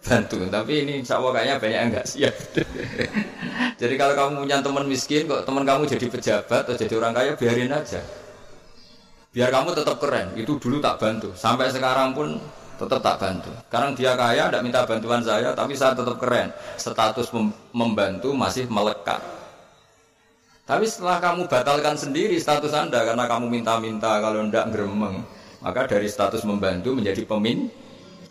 bantu. 0.06 0.38
Tapi 0.46 0.74
ini 0.86 1.02
insya 1.02 1.18
Allah 1.18 1.32
kayaknya 1.34 1.56
banyak 1.58 1.80
yang 1.82 1.90
nggak 1.92 2.08
siap. 2.08 2.36
jadi 3.82 3.94
kalau 3.98 4.14
kamu 4.14 4.32
punya 4.46 4.58
teman 4.62 4.86
miskin, 4.86 5.26
kok 5.26 5.42
teman 5.44 5.66
kamu 5.66 5.84
jadi 5.90 6.06
pejabat 6.06 6.62
atau 6.70 6.78
jadi 6.78 6.94
orang 6.96 7.14
kaya, 7.18 7.32
biarin 7.34 7.74
aja. 7.74 8.02
Biar 9.34 9.50
kamu 9.52 9.74
tetap 9.74 9.98
keren. 10.00 10.32
Itu 10.38 10.62
dulu 10.62 10.80
tak 10.80 11.02
bantu. 11.02 11.34
Sampai 11.36 11.74
sekarang 11.74 12.14
pun 12.16 12.40
tetap 12.78 13.02
tak 13.02 13.18
bantu. 13.20 13.52
Sekarang 13.68 13.92
dia 13.98 14.14
kaya, 14.16 14.48
tidak 14.48 14.64
minta 14.64 14.86
bantuan 14.86 15.22
saya, 15.26 15.52
tapi 15.52 15.74
saya 15.76 15.98
tetap 15.98 16.16
keren. 16.22 16.54
Status 16.78 17.28
membantu 17.76 18.32
masih 18.32 18.70
melekat. 18.72 19.20
Tapi 20.66 20.90
setelah 20.90 21.22
kamu 21.22 21.46
batalkan 21.46 21.94
sendiri 21.94 22.42
status 22.42 22.74
Anda 22.74 23.06
karena 23.06 23.30
kamu 23.30 23.54
minta-minta 23.54 24.18
kalau 24.18 24.42
ndak 24.50 24.74
geremeng, 24.74 25.22
maka 25.62 25.86
dari 25.86 26.10
status 26.10 26.42
membantu 26.42 26.98
menjadi 26.98 27.22
pemin 27.22 27.70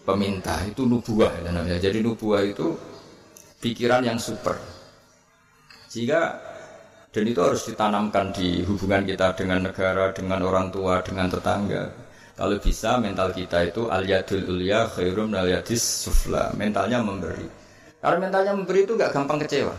peminta 0.05 0.61
itu 0.69 0.85
nubuah 0.85 1.33
ya 1.43 1.51
namanya. 1.51 1.81
Jadi 1.81 2.05
nubuah 2.05 2.45
itu 2.45 2.77
pikiran 3.59 4.05
yang 4.05 4.21
super. 4.21 4.55
Jika 5.89 6.37
dan 7.15 7.25
itu 7.31 7.41
harus 7.41 7.63
ditanamkan 7.65 8.35
di 8.35 8.67
hubungan 8.67 9.07
kita 9.07 9.33
dengan 9.39 9.71
negara, 9.71 10.11
dengan 10.13 10.45
orang 10.45 10.69
tua, 10.69 11.01
dengan 11.01 11.31
tetangga. 11.31 11.87
Kalau 12.35 12.59
bisa 12.59 12.99
mental 12.99 13.31
kita 13.31 13.71
itu 13.71 13.87
aliyadul 13.87 14.43
ulia 14.59 14.91
khairum 14.91 15.31
aliyadis 15.31 15.79
sufla. 16.05 16.51
Mentalnya 16.59 16.99
memberi. 16.99 17.47
Kalau 18.03 18.19
mentalnya 18.19 18.53
memberi 18.59 18.83
itu 18.83 18.99
gak 18.99 19.15
gampang 19.15 19.39
kecewa. 19.47 19.75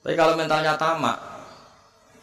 Tapi 0.00 0.16
kalau 0.16 0.34
mentalnya 0.40 0.72
tamak, 0.80 1.16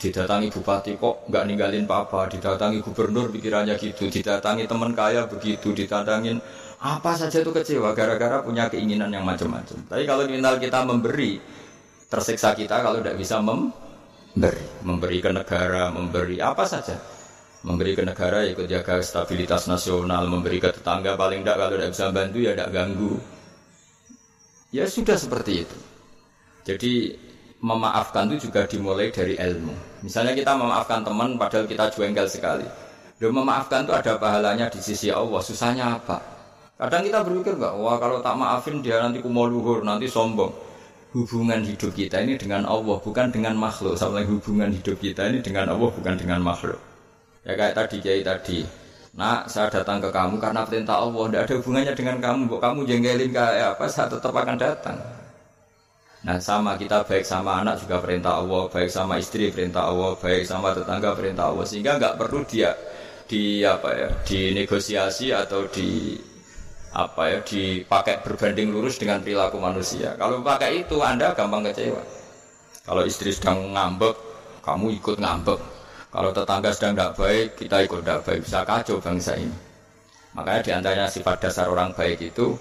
didatangi 0.02 0.50
bupati 0.50 0.98
kok 0.98 1.30
nggak 1.30 1.44
ninggalin 1.46 1.86
papa, 1.86 2.26
didatangi 2.26 2.82
gubernur 2.82 3.30
pikirannya 3.30 3.78
gitu, 3.78 4.10
didatangi 4.10 4.66
teman 4.66 4.98
kaya 4.98 5.30
begitu, 5.30 5.70
didatangin 5.78 6.42
apa 6.82 7.14
saja 7.14 7.46
itu 7.46 7.54
kecewa 7.54 7.94
gara-gara 7.94 8.42
punya 8.42 8.66
keinginan 8.66 9.14
yang 9.14 9.22
macam-macam. 9.22 9.78
Tapi 9.86 10.04
kalau 10.10 10.26
mental 10.26 10.58
kita 10.58 10.82
memberi, 10.82 11.38
tersiksa 12.10 12.58
kita 12.58 12.82
kalau 12.82 12.98
tidak 12.98 13.22
bisa 13.22 13.38
memberi, 13.46 14.66
memberi 14.82 15.18
ke 15.22 15.30
negara, 15.30 15.94
memberi 15.94 16.42
apa 16.42 16.66
saja. 16.66 16.98
Memberi 17.62 17.94
ke 17.94 18.02
negara 18.02 18.42
ikut 18.42 18.66
jaga 18.66 18.98
stabilitas 19.06 19.70
nasional, 19.70 20.26
memberi 20.26 20.58
ke 20.58 20.74
tetangga 20.74 21.14
paling 21.14 21.46
tidak 21.46 21.62
kalau 21.62 21.74
tidak 21.78 21.90
bisa 21.94 22.06
bantu 22.10 22.38
ya 22.42 22.52
tidak 22.58 22.70
ganggu. 22.74 23.14
Ya 24.74 24.90
sudah 24.90 25.14
seperti 25.14 25.62
itu. 25.62 25.78
Jadi 26.66 26.94
memaafkan 27.62 28.26
itu 28.34 28.50
juga 28.50 28.66
dimulai 28.66 29.14
dari 29.14 29.38
ilmu. 29.38 29.74
Misalnya 30.02 30.34
kita 30.34 30.58
memaafkan 30.58 31.06
teman 31.06 31.38
padahal 31.38 31.70
kita 31.70 31.94
jengkel 31.94 32.26
sekali. 32.26 32.66
Dan 33.22 33.38
memaafkan 33.38 33.86
itu 33.86 33.94
ada 33.94 34.18
pahalanya 34.18 34.66
di 34.74 34.82
sisi 34.82 35.14
Allah. 35.14 35.38
Susahnya 35.46 36.02
apa? 36.02 36.18
Kadang 36.82 37.06
kita 37.06 37.22
berpikir 37.22 37.54
enggak, 37.62 37.78
wah 37.78 38.02
kalau 38.02 38.18
tak 38.26 38.34
maafin 38.34 38.82
dia 38.82 38.98
nanti 38.98 39.22
kumau 39.22 39.46
luhur, 39.46 39.86
nanti 39.86 40.10
sombong. 40.10 40.50
Hubungan 41.14 41.62
hidup 41.62 41.94
kita 41.94 42.26
ini 42.26 42.34
dengan 42.42 42.66
Allah, 42.66 42.98
bukan 42.98 43.30
dengan 43.30 43.54
makhluk. 43.54 43.94
Sama 43.94 44.26
hubungan 44.26 44.74
hidup 44.74 44.98
kita 44.98 45.30
ini 45.30 45.46
dengan 45.46 45.70
Allah, 45.70 45.94
bukan 45.94 46.18
dengan 46.18 46.42
makhluk. 46.42 46.82
Ya 47.46 47.54
kayak 47.54 47.78
tadi, 47.78 48.02
kayak 48.02 48.26
tadi. 48.26 48.66
Nah, 49.14 49.46
saya 49.46 49.70
datang 49.70 50.02
ke 50.02 50.10
kamu 50.10 50.42
karena 50.42 50.66
perintah 50.66 50.98
Allah. 50.98 51.24
Tidak 51.30 51.42
ada 51.46 51.54
hubungannya 51.62 51.94
dengan 51.94 52.18
kamu. 52.18 52.42
Kok 52.50 52.62
kamu 52.64 52.80
jengkelin 52.90 53.30
kayak 53.30 53.78
apa, 53.78 53.86
saya 53.86 54.08
tetap 54.10 54.34
akan 54.34 54.58
datang. 54.58 54.98
Nah 56.22 56.38
sama 56.38 56.78
kita 56.78 57.02
baik 57.02 57.26
sama 57.26 57.66
anak 57.66 57.82
juga 57.82 57.98
perintah 57.98 58.38
Allah, 58.38 58.70
baik 58.70 58.94
sama 58.94 59.18
istri 59.18 59.50
perintah 59.50 59.90
Allah, 59.90 60.14
baik 60.14 60.46
sama 60.46 60.70
tetangga 60.70 61.18
perintah 61.18 61.50
Allah 61.50 61.66
sehingga 61.66 61.98
nggak 61.98 62.16
perlu 62.22 62.46
dia 62.46 62.78
di 63.26 63.66
apa 63.66 63.90
ya 63.96 64.10
dinegosiasi 64.22 65.34
atau 65.34 65.66
di 65.72 66.14
apa 66.92 67.24
ya 67.32 67.40
dipakai 67.42 68.22
berbanding 68.22 68.70
lurus 68.70 69.02
dengan 69.02 69.24
perilaku 69.24 69.58
manusia. 69.58 70.14
Kalau 70.20 70.44
pakai 70.46 70.86
itu 70.86 71.00
Anda 71.02 71.34
gampang 71.34 71.66
kecewa. 71.72 72.04
Kalau 72.86 73.04
istri 73.08 73.32
sedang 73.34 73.72
ngambek, 73.72 74.14
kamu 74.62 75.00
ikut 75.00 75.18
ngambek. 75.18 75.62
Kalau 76.12 76.30
tetangga 76.36 76.70
sedang 76.76 76.94
tidak 76.94 77.12
baik, 77.16 77.48
kita 77.56 77.78
ikut 77.88 78.00
tidak 78.04 78.20
baik. 78.28 78.40
Bisa 78.44 78.60
kacau 78.68 78.98
bangsa 79.00 79.34
ini. 79.40 79.56
Makanya 80.36 80.62
di 80.62 80.72
antaranya 80.76 81.08
sifat 81.08 81.48
dasar 81.48 81.72
orang 81.72 81.96
baik 81.96 82.20
itu 82.20 82.52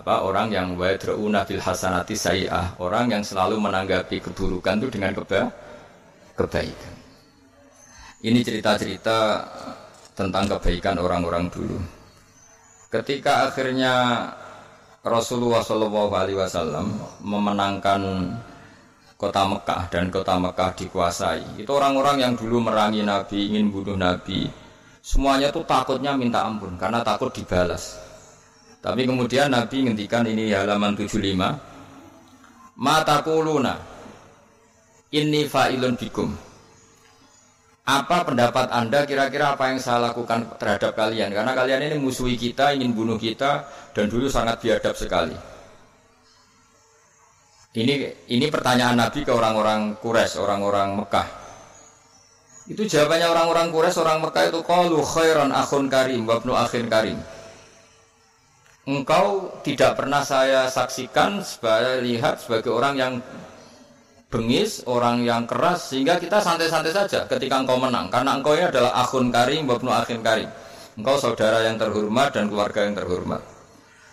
apa? 0.00 0.24
Orang 0.24 0.50
yang 0.50 0.74
wadrauna 0.74 1.44
bil 1.46 1.62
hasanati 1.62 2.16
sayi'ah 2.18 2.80
orang 2.82 3.14
yang 3.14 3.22
selalu 3.22 3.60
menanggapi 3.60 4.18
keburukan 4.18 4.80
itu 4.82 4.88
dengan 4.90 5.12
keba 5.14 5.52
kebaikan. 6.34 6.94
Ini 8.24 8.40
cerita-cerita 8.40 9.18
tentang 10.16 10.48
kebaikan 10.56 10.96
orang-orang 10.98 11.46
dulu. 11.52 11.78
Ketika 12.88 13.50
akhirnya 13.50 14.26
Rasulullah 15.04 15.60
Wasallam 15.60 16.96
memenangkan 17.20 18.00
kota 19.24 19.42
Mekah 19.48 19.88
dan 19.88 20.12
kota 20.12 20.36
Mekah 20.36 20.70
dikuasai 20.76 21.64
itu 21.64 21.70
orang-orang 21.72 22.20
yang 22.20 22.32
dulu 22.36 22.60
merangi 22.60 23.00
Nabi 23.00 23.56
ingin 23.56 23.72
bunuh 23.72 23.96
Nabi 23.96 24.44
semuanya 25.00 25.48
tuh 25.48 25.64
takutnya 25.64 26.12
minta 26.12 26.44
ampun 26.44 26.76
karena 26.76 27.00
takut 27.00 27.32
dibalas 27.32 28.03
tapi 28.84 29.08
kemudian 29.08 29.48
Nabi 29.48 29.88
ngendikan 29.88 30.28
ini 30.28 30.52
halaman 30.52 30.92
75. 30.92 32.76
Mata 32.76 33.24
kuluna. 33.24 33.80
Inni 35.16 35.48
fa'ilun 35.48 35.96
bikum. 35.96 36.28
Apa 37.88 38.28
pendapat 38.28 38.68
Anda 38.68 39.08
kira-kira 39.08 39.56
apa 39.56 39.72
yang 39.72 39.80
saya 39.80 40.12
lakukan 40.12 40.60
terhadap 40.60 40.92
kalian? 40.92 41.32
Karena 41.32 41.56
kalian 41.56 41.80
ini 41.80 41.96
musuhi 41.96 42.36
kita, 42.36 42.76
ingin 42.76 42.92
bunuh 42.92 43.16
kita 43.16 43.64
dan 43.96 44.04
dulu 44.12 44.28
sangat 44.28 44.60
biadab 44.60 44.92
sekali. 44.92 45.36
Ini 47.72 47.94
ini 48.36 48.46
pertanyaan 48.52 49.00
Nabi 49.00 49.24
ke 49.24 49.32
orang-orang 49.32 49.96
Quraisy, 49.96 50.36
orang-orang 50.44 50.88
Mekah. 51.00 51.28
Itu 52.68 52.84
jawabannya 52.84 53.32
orang-orang 53.32 53.66
Quraisy, 53.72 53.98
orang 54.00 54.18
Mekah 54.28 54.44
itu 54.52 54.60
qalu 54.60 55.00
khairan 55.04 55.50
akhun 55.56 55.88
karim 55.88 56.28
wabnu 56.28 56.52
akhin 56.52 56.88
karim. 56.92 57.16
Engkau 58.84 59.48
tidak 59.64 59.96
pernah 59.96 60.20
saya 60.20 60.68
saksikan 60.68 61.40
sebagai 61.40 62.04
lihat 62.04 62.44
sebagai 62.44 62.68
orang 62.68 62.94
yang 63.00 63.12
bengis, 64.28 64.84
orang 64.84 65.24
yang 65.24 65.48
keras 65.48 65.88
sehingga 65.88 66.20
kita 66.20 66.36
santai-santai 66.36 66.92
saja 66.92 67.24
ketika 67.24 67.64
engkau 67.64 67.80
menang 67.80 68.12
karena 68.12 68.36
engkau 68.36 68.52
ini 68.52 68.68
adalah 68.68 68.92
akun 69.00 69.32
karim 69.32 69.64
wabnu 69.64 69.88
akhin 69.88 70.20
karim. 70.20 70.52
Engkau 71.00 71.16
saudara 71.16 71.64
yang 71.64 71.80
terhormat 71.80 72.36
dan 72.36 72.52
keluarga 72.52 72.84
yang 72.84 72.92
terhormat. 72.92 73.40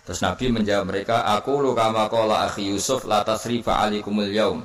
Terus 0.02 0.18
Nabi 0.18 0.50
menjawab 0.50 0.90
mereka, 0.90 1.22
aku 1.30 1.62
lu 1.62 1.78
kama 1.78 2.10
qala 2.10 2.50
akhi 2.50 2.74
Yusuf 2.74 3.06
la 3.06 3.22
tasrifa 3.22 3.86
alikumul 3.86 4.32
yaum. 4.34 4.64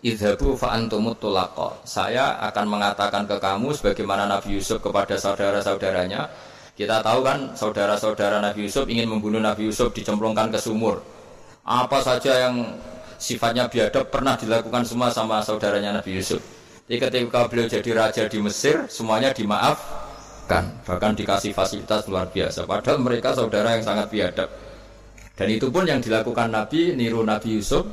Idhabu 0.00 0.54
fa 0.54 0.78
antumut 0.78 1.18
Saya 1.82 2.38
akan 2.46 2.66
mengatakan 2.70 3.26
ke 3.26 3.36
kamu 3.42 3.74
sebagaimana 3.74 4.30
Nabi 4.30 4.56
Yusuf 4.56 4.78
kepada 4.78 5.18
saudara-saudaranya. 5.18 6.30
Kita 6.78 7.02
tahu 7.02 7.26
kan 7.26 7.58
saudara-saudara 7.58 8.38
Nabi 8.38 8.70
Yusuf 8.70 8.86
ingin 8.86 9.10
membunuh 9.10 9.42
Nabi 9.42 9.66
Yusuf 9.66 9.90
dicemplungkan 9.90 10.54
ke 10.54 10.62
sumur. 10.62 11.02
Apa 11.66 11.98
saja 12.06 12.46
yang 12.46 12.78
sifatnya 13.18 13.66
biadab 13.66 14.06
pernah 14.06 14.38
dilakukan 14.38 14.86
semua 14.86 15.10
sama 15.10 15.42
saudaranya 15.42 15.98
Nabi 15.98 16.22
Yusuf. 16.22 16.38
Jadi 16.86 17.02
ketika 17.02 17.50
beliau 17.50 17.66
jadi 17.66 17.90
raja 17.98 18.22
di 18.30 18.38
Mesir, 18.38 18.86
semuanya 18.86 19.34
dimaafkan, 19.34 20.70
bahkan 20.86 21.18
dikasih 21.18 21.50
fasilitas 21.50 22.06
luar 22.06 22.30
biasa. 22.30 22.62
Padahal 22.62 23.02
mereka 23.02 23.34
saudara 23.34 23.74
yang 23.74 23.82
sangat 23.82 24.06
biadab. 24.14 24.46
Dan 25.34 25.48
itu 25.50 25.74
pun 25.74 25.82
yang 25.82 25.98
dilakukan 25.98 26.46
Nabi, 26.46 26.94
niru 26.94 27.26
Nabi 27.26 27.58
Yusuf, 27.58 27.90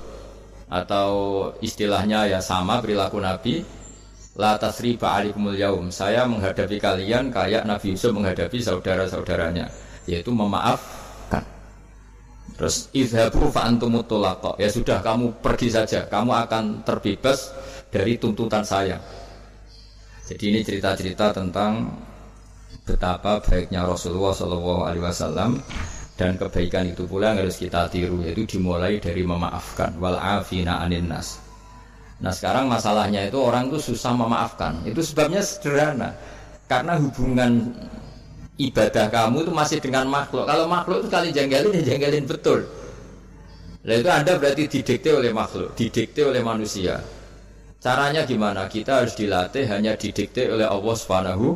atau 0.69 1.09
istilahnya 1.57 2.29
ya 2.29 2.37
sama 2.37 2.85
perilaku 2.85 3.17
Nabi, 3.17 3.65
La 4.35 4.59
tasriba 4.59 5.15
alikumul 5.15 5.55
yaum. 5.55 5.87
Saya 5.91 6.27
menghadapi 6.27 6.75
kalian 6.75 7.31
kayak 7.31 7.63
Nabi 7.63 7.95
Yusuf 7.95 8.11
menghadapi 8.11 8.59
saudara-saudaranya, 8.59 9.71
yaitu 10.07 10.35
memaaf 10.35 11.05
Terus 12.55 12.87
idhabu 12.95 13.51
fa 13.51 13.67
antumutulaqa. 13.67 14.55
Ya 14.55 14.71
sudah 14.71 15.03
kamu 15.03 15.43
pergi 15.43 15.67
saja, 15.67 16.07
kamu 16.07 16.31
akan 16.47 16.87
terbebas 16.87 17.51
dari 17.91 18.15
tuntutan 18.15 18.63
saya. 18.63 18.95
Jadi 20.25 20.55
ini 20.55 20.59
cerita-cerita 20.63 21.35
tentang 21.35 21.91
betapa 22.87 23.43
baiknya 23.43 23.83
Rasulullah 23.83 24.33
Wasallam 24.33 25.59
dan 26.15 26.39
kebaikan 26.39 26.87
itu 26.87 27.03
pula 27.05 27.35
yang 27.35 27.43
harus 27.43 27.59
kita 27.59 27.91
tiru 27.91 28.23
yaitu 28.23 28.57
dimulai 28.57 29.03
dari 29.03 29.21
memaafkan 29.27 29.99
wal 29.99 30.15
afina 30.15 30.79
anin 30.79 31.11
nas. 31.11 31.44
Nah 32.23 32.31
sekarang 32.31 32.71
masalahnya 32.71 33.27
itu 33.27 33.35
orang 33.39 33.67
itu 33.67 33.91
susah 33.91 34.15
memaafkan. 34.15 34.79
Itu 34.87 35.03
sebabnya 35.03 35.43
sederhana 35.43 36.15
karena 36.65 36.95
hubungan 36.97 37.75
ibadah 38.55 39.11
kamu 39.11 39.43
itu 39.45 39.51
masih 39.51 39.77
dengan 39.83 40.07
makhluk. 40.07 40.47
Kalau 40.47 40.65
makhluk 40.65 41.05
itu 41.05 41.09
kali 41.11 41.29
janggalin 41.35 41.71
ya 41.75 41.83
janggalin 41.95 42.25
betul. 42.25 42.59
Nah 43.85 43.95
itu 44.01 44.09
Anda 44.09 44.33
berarti 44.41 44.65
didikte 44.65 45.13
oleh 45.13 45.29
makhluk, 45.29 45.77
didikte 45.77 46.25
oleh 46.25 46.41
manusia. 46.41 47.03
Caranya 47.77 48.25
gimana? 48.25 48.65
Kita 48.65 49.05
harus 49.05 49.13
dilatih 49.13 49.69
hanya 49.69 49.93
didikte 49.93 50.49
oleh 50.49 50.65
Allah 50.65 50.95
Subhanahu 50.97 51.53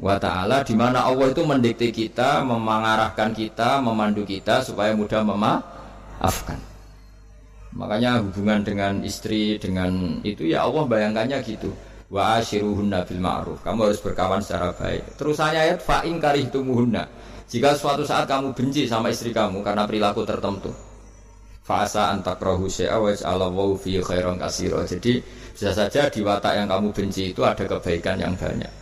wa 0.00 0.16
taala 0.16 0.64
di 0.64 0.72
mana 0.72 1.04
Allah 1.04 1.28
itu 1.28 1.44
mendikte 1.44 1.92
kita, 1.92 2.40
memangarahkan 2.40 3.36
kita, 3.36 3.84
memandu 3.84 4.24
kita 4.24 4.64
supaya 4.64 4.96
mudah 4.96 5.20
memaafkan. 5.20 6.75
Makanya 7.76 8.24
hubungan 8.24 8.64
dengan 8.64 9.04
istri 9.04 9.60
dengan 9.60 10.24
itu 10.24 10.48
ya 10.48 10.64
Allah 10.64 10.88
bayangkannya 10.88 11.38
gitu 11.44 11.68
wa 12.08 12.40
ashiruhunna 12.40 13.04
bil 13.04 13.20
ma'ruf. 13.20 13.60
Kamu 13.60 13.90
harus 13.90 14.00
berkawan 14.00 14.40
secara 14.40 14.72
baik. 14.72 15.20
Terusannya 15.20 15.60
ayat 15.60 15.78
fa 15.84 16.00
in 16.08 16.16
karihtumuhunna. 16.16 17.04
Jika 17.46 17.76
suatu 17.78 18.02
saat 18.02 18.26
kamu 18.26 18.56
benci 18.56 18.88
sama 18.90 19.12
istri 19.12 19.30
kamu 19.30 19.62
karena 19.62 19.86
perilaku 19.86 20.26
tertentu, 20.26 20.74
fasa 21.62 22.10
antakrohu 22.10 22.66
syai'a 22.66 22.98
wa 22.98 23.12
yaj'alallahu 23.12 23.78
fi 23.78 24.02
khairan 24.02 24.40
kasiro. 24.40 24.82
Jadi 24.82 25.22
bisa 25.54 25.70
saja 25.70 26.10
di 26.10 26.20
watak 26.26 26.58
yang 26.58 26.66
kamu 26.66 26.90
benci 26.90 27.30
itu 27.30 27.44
ada 27.46 27.62
kebaikan 27.62 28.18
yang 28.18 28.34
banyak. 28.34 28.72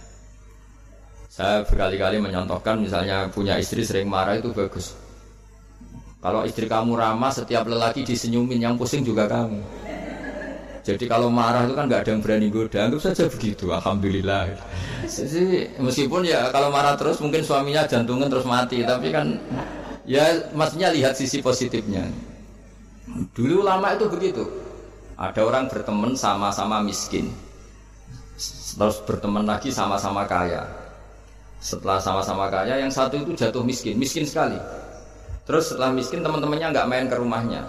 Saya 1.28 1.66
berkali-kali 1.66 2.22
menyontohkan 2.22 2.78
misalnya 2.78 3.26
punya 3.26 3.58
istri 3.58 3.82
sering 3.82 4.06
marah 4.06 4.38
itu 4.38 4.54
bagus. 4.54 4.94
Kalau 6.24 6.40
istri 6.48 6.64
kamu 6.64 6.96
ramah 6.96 7.28
setiap 7.28 7.68
lelaki 7.68 8.00
disenyumin 8.00 8.56
yang 8.56 8.80
pusing 8.80 9.04
juga 9.04 9.28
kamu. 9.28 9.60
Jadi 10.84 11.04
kalau 11.04 11.28
marah 11.28 11.68
itu 11.68 11.76
kan 11.76 11.84
nggak 11.84 12.00
ada 12.00 12.10
yang 12.16 12.20
berani 12.24 12.48
goda, 12.48 12.88
anggap 12.88 13.00
saja 13.04 13.28
begitu. 13.28 13.68
Alhamdulillah. 13.68 14.56
Meskipun 15.80 16.24
ya 16.24 16.48
kalau 16.48 16.72
marah 16.72 16.96
terus 16.96 17.20
mungkin 17.20 17.44
suaminya 17.44 17.84
jantungan 17.84 18.32
terus 18.32 18.48
mati, 18.48 18.80
tapi 18.88 19.12
kan 19.12 19.36
ya 20.08 20.48
maksudnya 20.56 20.92
lihat 20.96 21.12
sisi 21.12 21.44
positifnya. 21.44 22.08
Dulu 23.36 23.60
lama 23.60 23.92
itu 23.92 24.08
begitu. 24.08 24.48
Ada 25.20 25.44
orang 25.44 25.68
berteman 25.68 26.16
sama-sama 26.16 26.80
miskin, 26.80 27.32
terus 28.76 28.96
berteman 29.04 29.44
lagi 29.44 29.68
sama-sama 29.68 30.24
kaya. 30.24 30.64
Setelah 31.60 32.00
sama-sama 32.00 32.48
kaya, 32.48 32.80
yang 32.80 32.92
satu 32.92 33.20
itu 33.20 33.32
jatuh 33.32 33.64
miskin, 33.64 33.96
miskin 33.96 34.28
sekali. 34.28 34.56
Terus 35.44 35.72
setelah 35.72 35.92
miskin 35.92 36.24
teman-temannya 36.24 36.72
nggak 36.72 36.88
main 36.88 37.06
ke 37.08 37.16
rumahnya. 37.20 37.62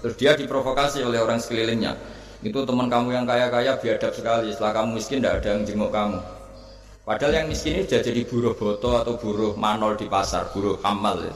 Terus 0.00 0.14
dia 0.16 0.32
diprovokasi 0.32 1.04
oleh 1.04 1.20
orang 1.20 1.36
sekelilingnya. 1.36 1.92
Itu 2.40 2.64
teman 2.64 2.88
kamu 2.88 3.12
yang 3.12 3.26
kaya-kaya 3.28 3.76
biadab 3.76 4.12
sekali. 4.16 4.48
Setelah 4.54 4.72
kamu 4.80 4.88
miskin 4.96 5.20
tidak 5.20 5.44
ada 5.44 5.48
yang 5.58 5.62
jenguk 5.68 5.90
kamu. 5.92 6.18
Padahal 7.04 7.32
yang 7.44 7.46
miskin 7.48 7.80
ini 7.80 7.82
sudah 7.88 8.04
jadi 8.04 8.20
buruh 8.28 8.52
boto 8.52 8.92
atau 9.00 9.16
buruh 9.16 9.56
manol 9.56 9.96
di 9.96 10.04
pasar 10.12 10.52
buruh 10.52 10.76
amal 10.84 11.24
ya. 11.24 11.32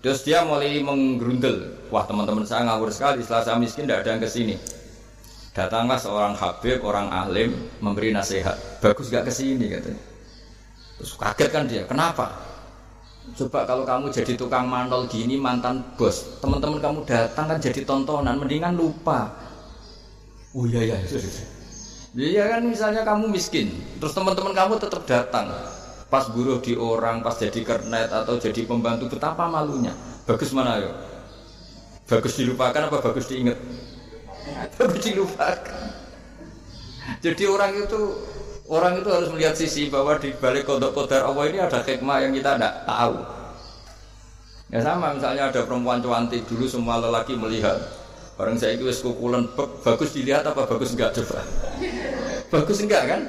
terus 0.00 0.22
dia 0.22 0.40
mulai 0.46 0.78
menggerundel 0.80 1.90
wah 1.90 2.06
teman-teman 2.08 2.48
saya 2.48 2.64
ngawur 2.64 2.88
sekali. 2.88 3.20
Setelah 3.20 3.44
saya 3.44 3.56
miskin 3.60 3.84
tidak 3.84 4.04
ada 4.04 4.16
yang 4.16 4.22
ke 4.24 4.30
sini 4.30 4.56
datanglah 5.56 5.96
seorang 5.96 6.36
habib 6.36 6.84
orang 6.84 7.08
alim 7.08 7.56
memberi 7.80 8.12
nasihat. 8.12 8.56
Bagus 8.84 9.08
gak 9.08 9.24
ke 9.24 9.32
sini 9.32 9.72
katanya. 9.72 10.02
Terus 11.00 11.12
kaget 11.16 11.50
kan 11.52 11.64
dia 11.64 11.82
kenapa 11.88 12.32
Coba 13.34 13.66
kalau 13.66 13.82
kamu 13.82 14.14
jadi 14.14 14.38
tukang 14.38 14.70
manol 14.70 15.10
gini 15.10 15.34
mantan 15.34 15.82
bos, 15.98 16.38
teman-teman 16.38 16.78
kamu 16.78 17.02
datang 17.02 17.50
kan 17.50 17.58
jadi 17.58 17.82
tontonan, 17.82 18.38
mendingan 18.38 18.78
lupa. 18.78 19.34
Oh 20.54 20.64
iya 20.64 20.86
iya. 20.86 20.96
Iya 22.16 22.42
kan 22.48 22.62
misalnya 22.64 23.02
kamu 23.02 23.28
miskin, 23.28 23.74
terus 23.98 24.14
teman-teman 24.14 24.54
kamu 24.54 24.78
tetap 24.78 25.02
datang. 25.04 25.50
Pas 26.06 26.30
buruh 26.30 26.62
di 26.62 26.78
orang, 26.78 27.20
pas 27.20 27.34
jadi 27.34 27.60
kernet 27.66 28.08
atau 28.08 28.38
jadi 28.38 28.62
pembantu, 28.62 29.10
betapa 29.10 29.50
malunya. 29.50 29.92
Bagus 30.24 30.54
mana 30.54 30.78
yo? 30.78 30.94
Bagus 32.06 32.38
dilupakan 32.38 32.86
apa 32.86 33.02
bagus 33.02 33.26
diingat? 33.26 33.58
bagus 34.78 35.02
dilupakan. 35.02 36.06
Jadi 37.20 37.42
orang 37.50 37.74
itu 37.74 38.00
Orang 38.66 38.98
itu 38.98 39.06
harus 39.06 39.30
melihat 39.30 39.54
sisi 39.54 39.86
bahwa 39.86 40.18
di 40.18 40.34
balik 40.34 40.66
kodok 40.66 40.90
kodar 40.90 41.22
Allah 41.22 41.46
ini 41.46 41.62
ada 41.62 41.78
hikmah 41.86 42.18
yang 42.18 42.34
kita 42.34 42.58
tidak 42.58 42.74
tahu. 42.82 43.14
Ya 44.74 44.82
sama 44.82 45.14
misalnya 45.14 45.54
ada 45.54 45.62
perempuan 45.62 46.02
cantik 46.02 46.42
dulu 46.50 46.66
semua 46.66 46.98
lelaki 46.98 47.38
melihat. 47.38 47.78
Orang 48.34 48.58
saya 48.58 48.74
itu 48.74 48.90
kukulan 49.06 49.46
bagus 49.86 50.10
dilihat 50.10 50.42
apa 50.42 50.66
bagus 50.66 50.98
enggak 50.98 51.14
coba? 51.14 51.40
bagus 52.52 52.78
enggak 52.82 53.02
kan? 53.06 53.20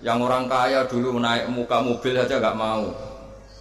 Yang 0.00 0.18
orang 0.24 0.44
kaya 0.48 0.80
dulu 0.88 1.20
naik 1.20 1.52
muka 1.52 1.84
mobil 1.84 2.16
saja 2.16 2.40
enggak 2.40 2.56
mau. 2.56 2.88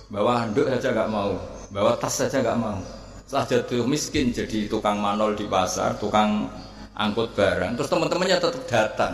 Bawa 0.08 0.48
handuk 0.48 0.72
saja 0.72 0.96
enggak 0.96 1.12
mau. 1.12 1.36
Bawa 1.68 2.00
tas 2.00 2.16
saja 2.16 2.40
enggak 2.40 2.58
mau. 2.64 2.80
Setelah 3.28 3.46
jatuh 3.46 3.84
miskin 3.84 4.32
jadi 4.32 4.72
tukang 4.72 4.98
manol 5.04 5.36
di 5.36 5.44
pasar, 5.46 6.00
tukang 6.00 6.48
angkut 6.96 7.36
barang. 7.36 7.76
Terus 7.76 7.90
teman-temannya 7.92 8.40
tetap 8.40 8.64
datang. 8.72 9.14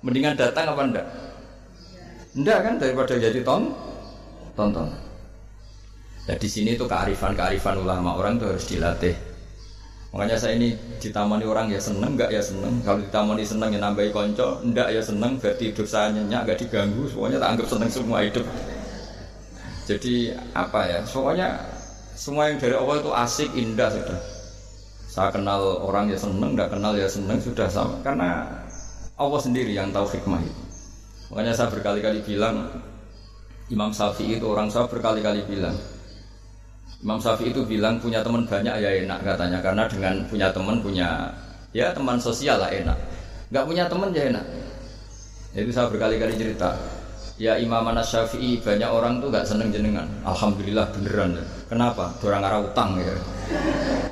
Mendingan 0.00 0.34
datang 0.34 0.72
apa 0.72 0.82
enggak? 0.82 1.06
Enggak 2.32 2.58
kan 2.64 2.74
daripada 2.80 3.12
jadi 3.20 3.44
ton 3.44 3.68
tonton. 4.56 4.88
Nah 6.22 6.36
di 6.38 6.48
sini 6.48 6.78
tuh 6.80 6.88
kearifan-kearifan 6.88 7.76
ulama 7.82 8.16
orang 8.16 8.40
tuh 8.40 8.56
harus 8.56 8.64
dilatih. 8.64 9.12
Makanya 10.12 10.36
saya 10.36 10.60
ini 10.60 10.76
ditamani 11.00 11.44
orang 11.48 11.72
ya 11.72 11.80
seneng, 11.80 12.16
enggak 12.16 12.28
ya 12.32 12.40
seneng. 12.44 12.84
Kalau 12.84 13.00
ditamani 13.00 13.44
seneng 13.48 13.72
ya 13.72 13.80
nambahi 13.80 14.12
konco, 14.12 14.60
enggak 14.60 14.92
ya 14.92 15.00
seneng. 15.00 15.40
Berarti 15.40 15.72
hidup 15.72 15.88
saya 15.88 16.12
nyenyak, 16.12 16.44
enggak 16.44 16.58
diganggu. 16.60 17.08
Semuanya 17.08 17.40
tak 17.40 17.50
anggap 17.56 17.66
seneng 17.72 17.90
semua 17.92 18.18
hidup. 18.20 18.46
Jadi 19.88 20.14
apa 20.52 20.80
ya? 20.84 20.98
Pokoknya 21.08 21.48
semua 22.12 22.52
yang 22.52 22.60
dari 22.60 22.76
Allah 22.76 22.96
itu 23.00 23.10
asik, 23.12 23.50
indah 23.56 23.88
sudah. 23.88 24.20
Saya 25.08 25.28
kenal 25.32 25.60
orang 25.80 26.12
ya 26.12 26.16
seneng, 26.20 26.56
enggak 26.56 26.72
kenal 26.72 26.92
ya 26.92 27.08
seneng 27.08 27.40
sudah 27.40 27.68
sama. 27.72 27.96
Karena 28.04 28.44
Allah 29.16 29.40
sendiri 29.40 29.72
yang 29.72 29.92
tahu 29.96 30.12
hikmah 30.12 30.44
itu. 30.44 30.61
Makanya 31.32 31.56
saya 31.56 31.72
berkali-kali 31.72 32.20
bilang 32.20 32.68
Imam 33.72 33.88
Syafi'i 33.88 34.36
itu 34.36 34.44
orang 34.44 34.68
saya 34.68 34.84
berkali-kali 34.84 35.40
bilang 35.48 35.72
Imam 37.00 37.16
Syafi'i 37.16 37.56
itu 37.56 37.64
bilang 37.64 37.96
punya 37.96 38.20
teman 38.20 38.44
banyak 38.44 38.76
ya 38.76 38.90
enak 39.00 39.24
katanya 39.24 39.58
karena 39.64 39.88
dengan 39.88 40.14
punya 40.28 40.52
teman 40.52 40.76
punya 40.84 41.08
ya 41.72 41.88
teman 41.96 42.20
sosial 42.20 42.60
lah 42.60 42.68
enak. 42.68 42.94
Nggak 43.48 43.64
punya 43.64 43.84
teman 43.88 44.12
ya 44.12 44.28
enak. 44.28 44.44
Itu 45.56 45.72
saya 45.72 45.88
berkali-kali 45.88 46.36
cerita. 46.36 46.76
Ya 47.40 47.56
Imam 47.56 47.80
Anas 47.88 48.12
Syafi'i 48.12 48.60
banyak 48.60 48.92
orang 48.92 49.24
tuh 49.24 49.32
nggak 49.32 49.48
seneng 49.48 49.72
jenengan. 49.72 50.04
Alhamdulillah 50.28 50.84
beneran. 50.92 51.40
Kenapa? 51.66 52.12
Orang 52.20 52.44
arah 52.44 52.60
utang 52.60 53.00
ya. 53.00 53.16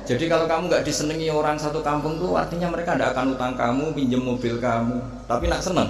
Jadi 0.09 0.25
kalau 0.25 0.49
kamu 0.49 0.73
nggak 0.73 0.83
disenangi 0.83 1.29
orang 1.29 1.55
satu 1.55 1.85
kampung 1.85 2.17
tuh 2.17 2.33
artinya 2.33 2.73
mereka 2.73 2.97
tidak 2.97 3.13
akan 3.13 3.37
utang 3.37 3.53
kamu, 3.53 3.93
pinjam 3.93 4.25
mobil 4.25 4.57
kamu, 4.57 4.97
tapi 5.29 5.45
nak 5.45 5.61
seneng. 5.61 5.87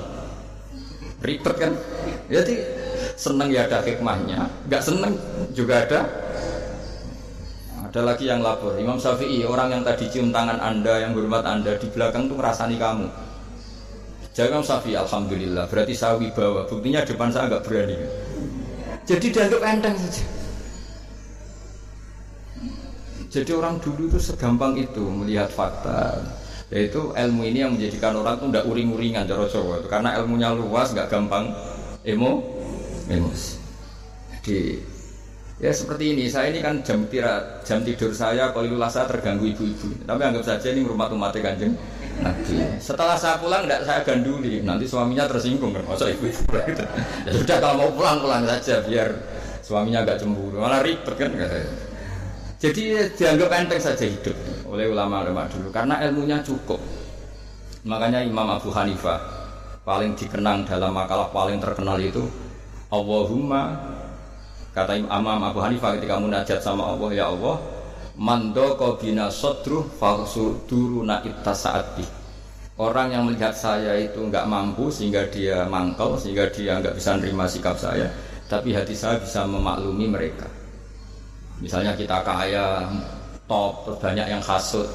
Ribet 1.22 1.56
kan? 1.58 1.72
Jadi 2.28 2.56
seneng 3.18 3.54
ya 3.54 3.70
ada 3.70 3.86
hikmahnya, 3.86 4.50
nggak 4.66 4.82
seneng 4.82 5.14
juga 5.54 5.86
ada 5.86 6.00
ada 7.92 8.08
lagi 8.08 8.24
yang 8.24 8.40
lapor, 8.40 8.80
Imam 8.80 8.96
Syafi'i, 8.96 9.44
orang 9.44 9.68
yang 9.76 9.84
tadi 9.84 10.08
cium 10.08 10.32
tangan 10.32 10.64
Anda, 10.64 11.04
yang 11.04 11.12
hormat 11.12 11.44
Anda, 11.44 11.76
di 11.76 11.92
belakang 11.92 12.32
tuh 12.32 12.40
ngerasani 12.40 12.80
kamu. 12.80 13.04
Jangan 14.32 14.64
Syafi'i, 14.64 14.96
Alhamdulillah, 14.96 15.68
berarti 15.68 15.92
saya 15.92 16.16
wibawa. 16.16 16.64
Buktinya 16.72 17.04
depan 17.04 17.36
saya 17.36 17.52
nggak 17.52 17.68
berani. 17.68 18.00
Jadi 19.04 19.28
dianggap 19.28 19.62
enteng 19.68 19.96
saja. 20.00 20.24
Jadi 23.28 23.52
orang 23.52 23.76
dulu 23.84 24.08
itu 24.08 24.20
segampang 24.24 24.80
itu 24.80 25.04
melihat 25.12 25.52
fakta. 25.52 26.16
Yaitu 26.72 27.12
ilmu 27.12 27.44
ini 27.44 27.68
yang 27.68 27.76
menjadikan 27.76 28.16
orang 28.16 28.40
tuh 28.40 28.48
tidak 28.48 28.66
uring-uringan 28.72 29.28
cara 29.28 29.44
Jawa. 29.46 29.84
Karena 29.92 30.16
ilmunya 30.24 30.56
luas, 30.56 30.96
nggak 30.96 31.12
gampang 31.12 31.52
emo, 32.08 32.40
emosi. 33.12 33.60
Jadi 34.42 34.58
Ya 35.62 35.70
seperti 35.70 36.18
ini, 36.18 36.26
saya 36.26 36.50
ini 36.50 36.58
kan 36.58 36.82
jam 36.82 37.06
tira, 37.06 37.62
jam 37.62 37.86
tidur 37.86 38.10
saya 38.10 38.50
kalau 38.50 38.66
saya 38.90 39.06
terganggu 39.06 39.46
ibu-ibu. 39.46 39.94
Tapi 40.10 40.18
anggap 40.18 40.42
saja 40.42 40.74
ini 40.74 40.82
rumah 40.82 41.06
umat 41.14 41.38
kanjeng 41.38 41.78
Nabi. 42.18 42.82
Setelah 42.82 43.14
saya 43.14 43.38
pulang 43.38 43.70
tidak 43.70 43.86
saya 43.86 44.02
ganduli, 44.02 44.66
nanti 44.66 44.90
suaminya 44.90 45.30
tersinggung 45.30 45.70
kan, 45.70 45.86
masa 45.86 46.10
ibu-ibu 46.10 46.50
gitu. 46.50 46.82
Ya 47.30 47.32
sudah 47.38 47.58
kalau 47.62 47.78
mau 47.78 47.90
pulang 47.94 48.18
pulang 48.26 48.42
saja 48.50 48.82
biar 48.82 49.14
suaminya 49.62 50.02
agak 50.02 50.26
cemburu, 50.26 50.58
malah 50.58 50.82
ribet 50.82 51.14
kan. 51.14 51.30
Jadi 52.58 52.82
dianggap 53.22 53.50
enteng 53.54 53.82
saja 53.86 54.02
hidup 54.02 54.34
oleh 54.72 54.88
ulama-ulama 54.88 55.52
dulu 55.52 55.68
karena 55.68 56.00
ilmunya 56.08 56.40
cukup. 56.40 56.80
Makanya 57.84 58.24
Imam 58.24 58.48
Abu 58.48 58.72
Hanifah 58.72 59.20
paling 59.84 60.16
dikenang 60.16 60.64
dalam 60.64 60.96
makalah 60.96 61.28
paling 61.34 61.60
terkenal 61.60 61.98
itu 62.00 62.24
Allahumma 62.94 63.76
Kata 64.72 64.96
Imam 64.96 65.44
Abu 65.44 65.60
Hanifah 65.60 66.00
ketika 66.00 66.16
munajat 66.16 66.64
sama 66.64 66.96
Allah, 66.96 67.12
ya 67.12 67.28
Allah, 67.28 67.60
mando 68.16 68.80
bina 68.96 69.28
sodruh 69.28 69.84
falsuduruna 70.00 71.20
saat 71.52 71.92
bi. 72.00 72.08
Orang 72.80 73.12
yang 73.12 73.28
melihat 73.28 73.52
saya 73.52 74.00
itu 74.00 74.24
nggak 74.24 74.48
mampu 74.48 74.88
sehingga 74.88 75.28
dia 75.28 75.68
mangkel, 75.68 76.16
sehingga 76.16 76.48
dia 76.56 76.80
nggak 76.80 76.96
bisa 76.96 77.20
nerima 77.20 77.44
sikap 77.52 77.76
saya, 77.76 78.08
tapi 78.48 78.72
hati 78.72 78.96
saya 78.96 79.20
bisa 79.20 79.44
memaklumi 79.44 80.08
mereka. 80.08 80.48
Misalnya 81.60 81.92
kita 81.92 82.24
kaya, 82.24 82.88
top, 83.52 84.00
banyak 84.00 84.32
yang 84.32 84.40
hasut, 84.40 84.88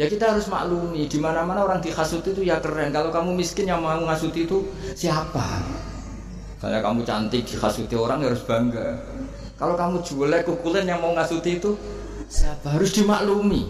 ya 0.00 0.08
kita 0.08 0.32
harus 0.32 0.48
maklumi 0.48 1.04
di 1.04 1.20
mana 1.20 1.44
mana 1.44 1.68
orang 1.68 1.84
dihasut 1.84 2.24
itu 2.24 2.40
ya 2.40 2.56
keren. 2.56 2.88
Kalau 2.88 3.12
kamu 3.12 3.36
miskin 3.36 3.68
yang 3.68 3.84
mau 3.84 4.00
ngasut 4.00 4.32
itu 4.32 4.64
siapa? 4.96 5.60
Saya 6.56 6.80
kamu 6.80 7.04
cantik 7.04 7.44
dihasuti 7.44 7.92
orang 7.92 8.24
ya 8.24 8.32
harus 8.32 8.46
bangga. 8.48 8.96
Kalau 9.58 9.74
kamu 9.76 10.00
jualnya 10.02 10.40
kukulen 10.46 10.86
yang 10.88 11.02
mau 11.02 11.12
ngasuti 11.12 11.58
itu 11.58 11.76
siapa? 12.30 12.72
Harus 12.72 12.94
dimaklumi. 12.94 13.68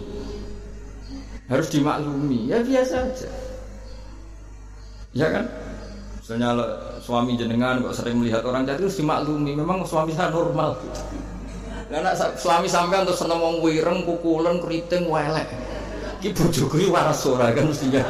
Harus 1.51 1.67
dimaklumi. 1.73 2.47
Ya 2.47 2.63
biasa 2.63 2.95
aja. 3.03 3.29
Ya 5.13 5.27
kan? 5.29 5.45
Misalnya 6.21 6.55
suami 7.03 7.35
jenengan 7.35 7.83
kok 7.83 7.97
sering 7.97 8.21
melihat 8.21 8.45
orang 8.47 8.63
cantik 8.63 8.87
harus 8.87 8.97
dimaklumi. 8.97 9.57
Memang 9.57 9.83
suami 9.83 10.15
saya 10.15 10.31
normal. 10.31 10.79
Karena 11.93 12.09
suami 12.17 12.65
sampai 12.65 13.05
untuk 13.05 13.13
seneng 13.13 13.37
wong 13.37 13.61
wireng, 13.61 14.01
kukulen, 14.01 14.57
keriting, 14.57 15.05
welek. 15.05 15.45
Ki 16.17 16.33
bojoku 16.33 16.89
waras 16.89 17.21
ora 17.29 17.53
kan 17.53 17.69
mestinya. 17.69 18.01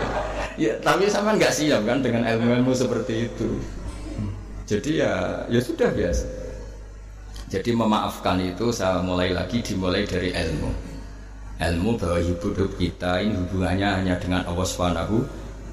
ya, 0.60 0.76
tapi 0.84 1.08
sama 1.08 1.32
nggak 1.40 1.48
siap 1.48 1.80
kan 1.88 2.04
dengan 2.04 2.28
ilmu-ilmu 2.28 2.76
seperti 2.76 3.32
itu. 3.32 3.56
Jadi 4.68 5.00
ya 5.00 5.48
ya 5.48 5.60
sudah 5.64 5.88
biasa. 5.96 6.28
Jadi 7.48 7.72
memaafkan 7.72 8.36
itu 8.36 8.68
saya 8.68 9.00
mulai 9.00 9.32
lagi 9.32 9.64
dimulai 9.64 10.04
dari 10.04 10.36
ilmu. 10.36 10.68
Ilmu 11.56 11.90
bahwa 11.96 12.20
hidup 12.20 12.76
kita 12.76 13.24
ini 13.24 13.32
hubungannya 13.32 13.88
hanya 13.96 14.14
dengan 14.20 14.44
Allah 14.44 14.66
Subhanahu 14.68 15.24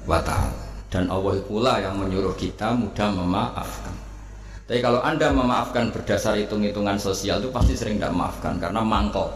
wa 0.08 0.16
taala. 0.24 0.56
Dan 0.88 1.12
Allah 1.12 1.36
pula 1.44 1.76
yang 1.76 2.00
menyuruh 2.00 2.32
kita 2.40 2.72
mudah 2.72 3.12
memaafkan. 3.12 3.89
Tapi 4.70 4.78
kalau 4.86 5.02
Anda 5.02 5.34
memaafkan 5.34 5.90
berdasar 5.90 6.38
hitung-hitungan 6.38 6.94
sosial 6.94 7.42
itu 7.42 7.50
pasti 7.50 7.74
sering 7.74 7.98
tidak 7.98 8.14
memaafkan 8.14 8.54
karena 8.62 8.86
mangkel. 8.86 9.26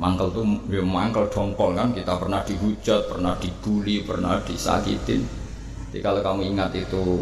Mangkel 0.00 0.32
itu 0.32 0.42
ya 0.72 0.80
mangkel 0.80 1.28
dongkol 1.28 1.76
kan 1.76 1.92
kita 1.92 2.16
pernah 2.16 2.40
dihujat, 2.40 3.12
pernah 3.12 3.36
dibully, 3.36 4.00
pernah 4.00 4.40
disakitin. 4.40 5.20
Jadi 5.92 6.00
kalau 6.00 6.24
kamu 6.24 6.56
ingat 6.56 6.72
itu 6.80 7.20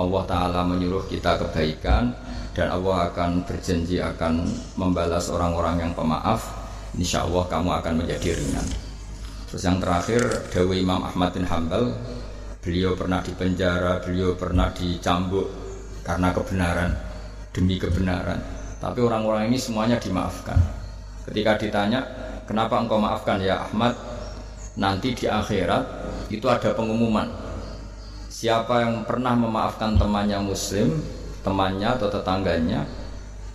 Allah 0.00 0.24
Ta'ala 0.24 0.64
menyuruh 0.64 1.04
kita 1.12 1.44
kebaikan 1.44 2.16
dan 2.56 2.72
Allah 2.72 3.12
akan 3.12 3.44
berjanji 3.44 4.00
akan 4.00 4.40
membalas 4.80 5.28
orang-orang 5.28 5.84
yang 5.84 5.92
pemaaf 5.92 6.56
Insya 6.96 7.28
Allah 7.28 7.52
kamu 7.52 7.68
akan 7.84 7.94
menjadi 8.00 8.32
ringan 8.32 8.64
Terus 9.52 9.60
yang 9.64 9.76
terakhir 9.76 10.24
Dawi 10.48 10.80
Imam 10.80 11.04
Ahmad 11.04 11.36
bin 11.36 11.44
Hambal 11.44 11.92
Beliau 12.64 12.96
pernah 12.96 13.20
dipenjara, 13.20 14.00
beliau 14.04 14.36
pernah 14.36 14.72
dicambuk 14.72 15.61
Karena 16.02 16.34
kebenaran 16.34 16.90
Demi 17.54 17.78
kebenaran 17.78 18.38
Tapi 18.82 18.98
orang-orang 19.02 19.50
ini 19.50 19.58
semuanya 19.58 19.96
dimaafkan 19.98 20.58
Ketika 21.30 21.58
ditanya 21.58 22.00
Kenapa 22.46 22.78
engkau 22.82 22.98
maafkan 22.98 23.38
ya 23.38 23.66
Ahmad 23.66 23.94
Nanti 24.78 25.14
di 25.14 25.30
akhirat 25.30 25.84
Itu 26.30 26.50
ada 26.50 26.74
pengumuman 26.74 27.52
Siapa 28.42 28.82
yang 28.82 29.06
pernah 29.06 29.38
memaafkan 29.38 29.94
temannya 29.94 30.42
muslim, 30.42 30.98
temannya 31.46 31.94
atau 31.94 32.10
tetangganya, 32.10 32.82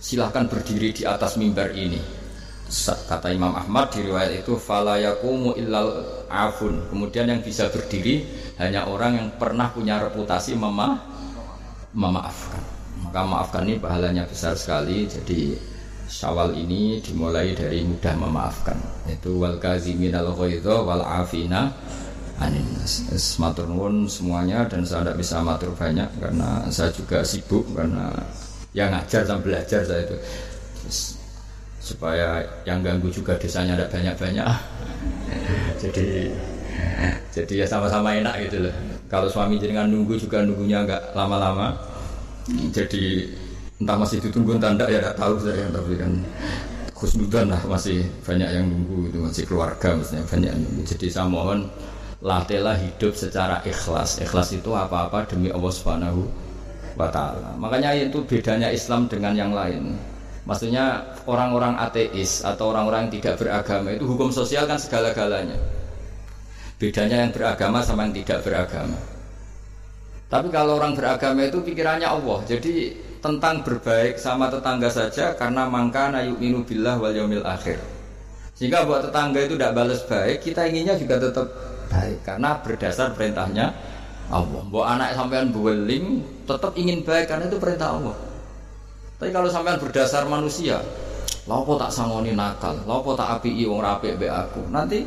silahkan 0.00 0.48
berdiri 0.48 0.96
di 0.96 1.04
atas 1.04 1.36
mimbar 1.36 1.76
ini. 1.76 2.00
Kata 2.86 3.28
Imam 3.28 3.52
Ahmad 3.52 3.92
di 3.92 4.08
riwayat 4.08 4.40
itu 4.40 4.56
falayakumu 4.56 5.60
illal 5.60 6.24
afun. 6.32 6.88
Kemudian 6.88 7.28
yang 7.28 7.44
bisa 7.44 7.68
berdiri 7.68 8.24
hanya 8.56 8.88
orang 8.88 9.12
yang 9.20 9.28
pernah 9.36 9.68
punya 9.74 10.00
reputasi 10.00 10.56
mema 10.56 11.04
memaafkan. 11.92 12.60
Maka 13.04 13.20
maafkan 13.24 13.62
ini 13.68 13.78
pahalanya 13.78 14.26
besar 14.26 14.58
sekali. 14.58 15.06
Jadi 15.06 15.54
Syawal 16.08 16.56
ini 16.56 17.04
dimulai 17.04 17.52
dari 17.52 17.84
mudah 17.84 18.16
memaafkan. 18.16 18.80
Itu 19.04 19.44
wal 19.44 19.60
kaziminal 19.60 20.32
ghaidha 20.32 20.80
wal 20.80 21.04
afina 21.04 21.68
aninas. 22.40 23.04
Matur 23.36 23.68
semuanya 24.08 24.64
dan 24.64 24.88
saya 24.88 25.04
tidak 25.04 25.20
bisa 25.20 25.44
matur 25.44 25.76
banyak 25.76 26.08
karena 26.16 26.64
saya 26.72 26.88
juga 26.96 27.20
sibuk 27.20 27.68
karena 27.76 28.08
yang 28.72 28.88
ngajar 28.88 29.28
dan 29.28 29.44
belajar 29.44 29.84
saya 29.84 30.08
itu. 30.08 30.16
Supaya 31.76 32.40
yang 32.64 32.80
ganggu 32.80 33.12
juga 33.12 33.36
desanya 33.36 33.76
tidak 33.76 33.92
banyak-banyak. 34.00 34.48
jadi 35.84 36.32
jadi 37.36 37.52
ya 37.52 37.66
sama-sama 37.68 38.16
enak 38.16 38.48
gitu 38.48 38.64
loh. 38.64 38.74
Kalau 39.08 39.28
suami 39.28 39.56
jenengan 39.56 39.88
nunggu 39.88 40.20
juga 40.20 40.44
nunggunya 40.44 40.84
nggak 40.84 41.16
lama-lama. 41.16 41.72
Jadi 42.70 43.24
entah 43.80 43.96
masih 43.96 44.20
ditunggu 44.20 44.60
tanda 44.60 44.84
ya 44.88 45.00
tidak 45.00 45.16
tahu 45.16 45.34
saya 45.40 45.64
tapi 45.70 45.92
kan 45.96 46.12
khusnudan 46.92 47.46
lah 47.54 47.62
masih 47.68 48.02
banyak 48.26 48.50
yang 48.50 48.66
nunggu 48.66 49.06
itu 49.08 49.18
masih 49.22 49.44
keluarga 49.48 49.96
maksudnya 49.96 50.24
banyak 50.28 50.50
yang 50.52 50.60
nunggu. 50.60 50.82
Jadi 50.84 51.06
saya 51.08 51.26
mohon 51.26 51.58
latihlah 52.20 52.76
hidup 52.76 53.16
secara 53.16 53.64
ikhlas. 53.64 54.20
Ikhlas 54.20 54.52
itu 54.52 54.70
apa-apa 54.76 55.24
demi 55.24 55.48
Allah 55.48 55.72
Subhanahu 55.72 56.28
wa 56.98 57.08
taala. 57.08 57.54
Makanya 57.56 57.96
itu 57.96 58.20
bedanya 58.26 58.68
Islam 58.68 59.08
dengan 59.08 59.32
yang 59.32 59.52
lain. 59.56 59.96
Maksudnya 60.48 61.04
orang-orang 61.28 61.76
ateis 61.76 62.40
atau 62.40 62.72
orang-orang 62.72 63.12
tidak 63.12 63.36
beragama 63.36 63.92
itu 63.94 64.04
hukum 64.08 64.32
sosial 64.32 64.64
kan 64.64 64.80
segala-galanya. 64.80 65.77
Bedanya 66.78 67.26
yang 67.26 67.34
beragama 67.34 67.82
sama 67.82 68.06
yang 68.06 68.14
tidak 68.22 68.46
beragama. 68.46 68.98
Tapi 70.30 70.48
kalau 70.54 70.78
orang 70.78 70.94
beragama 70.94 71.42
itu 71.42 71.58
pikirannya 71.58 72.06
Allah. 72.06 72.38
Jadi 72.46 72.94
tentang 73.18 73.66
berbaik 73.66 74.14
sama 74.14 74.46
tetangga 74.46 74.86
saja 74.86 75.34
karena 75.34 75.66
mangka 75.66 76.14
yu'minu 76.22 76.62
billah 76.62 76.94
wal 77.02 77.10
yaumil 77.10 77.42
akhir. 77.42 77.82
Sehingga 78.54 78.86
buat 78.86 79.10
tetangga 79.10 79.42
itu 79.42 79.54
tidak 79.58 79.74
balas 79.74 80.02
baik, 80.06 80.42
kita 80.42 80.66
inginnya 80.66 80.94
juga 80.98 81.18
tetap 81.18 81.46
baik 81.90 82.18
karena 82.22 82.58
berdasar 82.62 83.14
perintahnya 83.14 83.74
Allah. 84.30 84.60
Mbok 84.66 84.86
anak 84.86 85.14
sampean 85.14 85.50
buweling 85.50 86.22
tetap 86.46 86.74
ingin 86.78 87.02
baik 87.02 87.26
karena 87.26 87.50
itu 87.50 87.58
perintah 87.58 87.98
Allah. 87.98 88.16
Tapi 89.18 89.30
kalau 89.34 89.50
sampean 89.50 89.82
berdasar 89.82 90.30
manusia, 90.30 90.78
lopo 91.50 91.74
tak 91.74 91.90
sangoni 91.90 92.34
nakal, 92.38 92.78
lopo 92.86 93.18
tak 93.18 93.42
api 93.42 93.66
wong 93.66 93.82
rapi 93.82 94.14
be 94.14 94.30
aku. 94.30 94.62
Nanti 94.70 95.02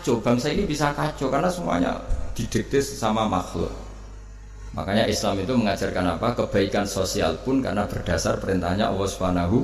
kacau 0.00 0.16
bangsa 0.24 0.48
ini 0.48 0.64
bisa 0.64 0.96
kacau 0.96 1.28
karena 1.28 1.52
semuanya 1.52 1.92
didikte 2.32 2.80
sama 2.80 3.28
makhluk. 3.28 3.68
Makanya 4.72 5.04
Islam 5.04 5.44
itu 5.44 5.52
mengajarkan 5.52 6.16
apa? 6.16 6.32
Kebaikan 6.40 6.88
sosial 6.88 7.36
pun 7.44 7.60
karena 7.60 7.84
berdasar 7.84 8.40
perintahnya 8.40 8.88
Allah 8.88 9.04
Subhanahu 9.04 9.60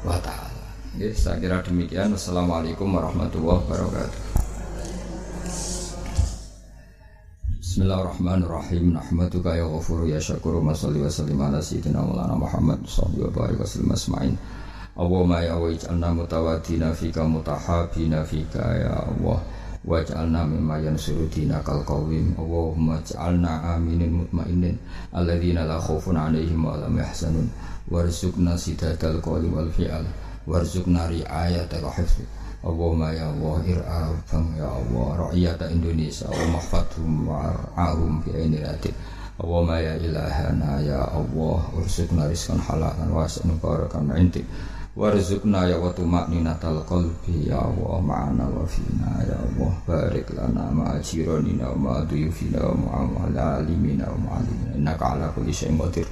wa 0.00 0.16
taala. 0.24 0.64
Ya, 0.96 1.12
saya 1.12 1.36
kira 1.36 1.60
demikian. 1.60 2.16
Wassalamualaikum 2.16 2.88
warahmatullahi 2.88 3.60
wabarakatuh. 3.68 4.20
Bismillahirrahmanirrahim. 7.60 8.96
Nahmaduka 8.96 9.60
ya 9.60 9.68
ghafuru 9.68 10.08
ya 10.08 10.16
syakuru 10.24 10.64
wa 10.64 10.72
salli 10.72 11.04
wa 11.04 11.12
sallim 11.12 11.36
ala 11.36 11.60
sayyidina 11.60 12.00
Muhammad 12.32 12.80
sallallahu 12.88 13.28
wa 13.28 13.44
barik 13.44 13.60
wa 13.60 13.68
sallam 13.68 13.92
asma'in. 13.92 14.34
Allahumma 15.00 15.40
ya 15.40 15.56
wa 15.56 15.72
ij'alna 15.72 16.12
mutawadina 16.12 16.92
fika 16.92 17.24
mutahabina 17.24 18.20
fika 18.20 18.60
ya 18.60 18.92
Allah. 19.00 19.40
Waj'alna 19.80 20.44
mimma 20.44 20.76
yansuru 20.84 21.24
dinakal 21.32 21.80
qawim. 21.88 22.36
Allahumma 22.36 23.00
ij'alna 23.00 23.80
aminin 23.80 24.12
mutmainin 24.12 24.76
alladzina 25.16 25.64
la 25.64 25.80
khaufun 25.80 26.20
'alaihim 26.20 26.60
wa 26.60 26.76
lam 26.76 27.00
yahzanun. 27.00 27.48
Warzuqna 27.88 28.60
sidadal 28.60 29.24
qawli 29.24 29.48
wal 29.48 29.72
fi'al. 29.72 30.04
Warzuqna 30.44 31.08
ri'ayatal 31.08 31.88
hifz. 31.96 32.20
Allahumma 32.60 33.08
ya 33.16 33.32
Allah 33.32 33.56
ir'afang 33.64 34.52
ya 34.60 34.68
Allah 34.68 35.32
ra'iyata 35.32 35.72
Indonesia 35.72 36.28
wa 36.28 36.60
mahfadhum 36.60 37.24
war'ahum 37.24 38.20
fi 38.20 38.36
aini 38.36 38.60
radik 38.60 38.92
Allahumma 39.40 39.80
ya 39.80 39.96
ilahana 39.96 40.76
ya 40.84 41.00
Allah 41.08 41.58
ursukna 41.72 42.28
rizkan 42.28 42.60
halalan 42.60 43.08
wa 43.08 43.24
as'anu 43.24 43.56
barakan 43.64 44.12
intik 44.12 44.44
warzuqna 45.00 45.64
ya 45.64 45.80
wa 45.80 45.88
tuma'ninatal 45.96 46.84
qalbi 46.84 47.48
ya 47.48 47.56
Allah 47.56 47.96
ma'ana 48.04 48.44
wa 48.44 48.68
fina 48.68 49.16
ya 49.24 49.32
Allah 49.32 49.72
barik 49.88 50.28
lana 50.36 50.68
ma'a 50.68 51.00
jiranina 51.00 51.72
wa 51.72 51.88
ma'a 51.88 52.04
duyufina 52.04 52.60
wa 52.60 53.00
ma'a 53.00 53.64
alimina 53.64 54.04
wa 54.12 54.28
ma'alimina 54.28 54.76
innaka 54.76 55.16
ala 55.16 55.32
kulli 55.32 55.56
syai'in 55.56 55.80
qadir. 55.80 56.04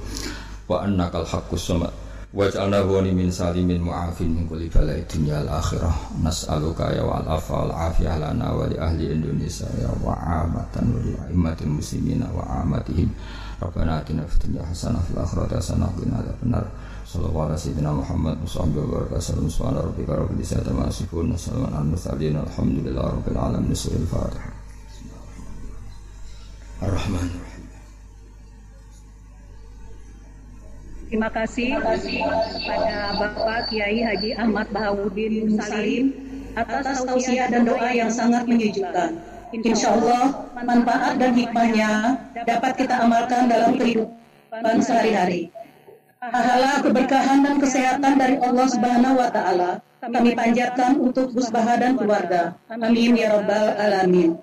Wa 0.65 0.89
annaka 0.89 1.21
al-haqqus 1.21 1.69
samad 1.69 1.93
Waj'alna 2.29 2.85
huwani 2.85 3.09
min 3.09 3.33
salimin 3.33 3.81
mu'afin 3.81 4.29
min 4.29 4.45
kulli 4.45 4.69
balai 4.69 5.01
dunya 5.09 5.41
al 5.41 5.49
akhirah. 5.49 6.21
Nas'aluka 6.21 6.93
ya 6.93 7.01
wal 7.01 7.25
afa 7.25 7.65
wal 7.65 7.73
afiyah 7.73 8.21
lana 8.21 8.53
wa 8.53 8.69
li 8.69 8.77
ahli 8.77 9.09
Indonesia 9.17 9.65
ya 9.81 9.89
wa 9.97 10.13
amatan 10.13 10.93
wa 10.93 11.01
li 11.01 11.17
a'immatil 11.17 11.73
muslimina 11.73 12.29
wa 12.29 12.45
amatihim. 12.61 13.09
Rabbana 13.57 14.05
atina 14.05 14.29
fid 14.29 14.45
hasanah 14.61 15.01
fil 15.09 15.17
akhirati 15.17 15.57
hasanah 15.57 15.89
wa 15.89 15.97
qina 15.97 16.21
adzabannar 16.21 16.65
Sallallahu 17.09 17.49
alaihi 17.49 17.61
sayyidina 17.65 17.89
Muhammad 17.89 18.37
wa 18.37 18.45
sahbihi 18.45 18.85
wa 18.85 18.89
baraka 19.01 19.17
sallam. 19.17 19.49
Subhana 19.49 19.81
rabbika 19.81 20.13
rabbil 20.13 20.45
izzati 20.45 20.69
amma 20.69 20.93
yasifun. 20.93 21.33
Wa 21.33 21.41
salamun 21.41 21.73
alal 21.73 21.89
mursalin 21.89 22.35
alhamdulillahi 22.37 23.09
rabbil 23.17 23.39
alamin. 23.41 23.73
Surah 23.73 23.97
al-fatihah 23.97 24.53
Ar-Rahman 26.79 27.27
Terima 31.09 31.29
kasih 31.33 31.73
kepada 31.81 33.17
Bapak 33.17 33.73
Kiai 33.73 34.05
Haji 34.05 34.37
Ahmad 34.37 34.69
Bahawudin 34.69 35.57
Salim 35.57 36.13
atas 36.53 37.01
tausiah 37.01 37.49
dan 37.49 37.65
doa 37.65 37.89
yang 37.89 38.13
sangat 38.13 38.45
menyejukkan. 38.45 39.17
Insya 39.49 39.97
Allah 39.97 40.45
manfaat 40.61 41.17
dan 41.17 41.33
hikmahnya 41.33 42.21
dapat 42.45 42.85
kita 42.85 43.01
amalkan 43.01 43.49
dalam 43.49 43.73
kehidupan 43.81 44.77
sehari-hari. 44.85 45.49
Pahala, 46.19 46.83
keberkahan 46.83 47.47
dan 47.47 47.63
kesehatan 47.63 48.19
dari 48.19 48.35
Allah 48.43 48.67
Subhanahu 48.67 49.23
wa 49.23 49.31
taala 49.31 49.79
kami 50.03 50.35
panjatkan 50.35 50.99
untuk 50.99 51.31
Gus 51.31 51.47
Baha 51.47 51.79
dan 51.79 51.95
keluarga. 51.95 52.59
Amin 52.67 53.15
ya 53.15 53.39
rabbal 53.39 53.71
alamin. 53.79 54.35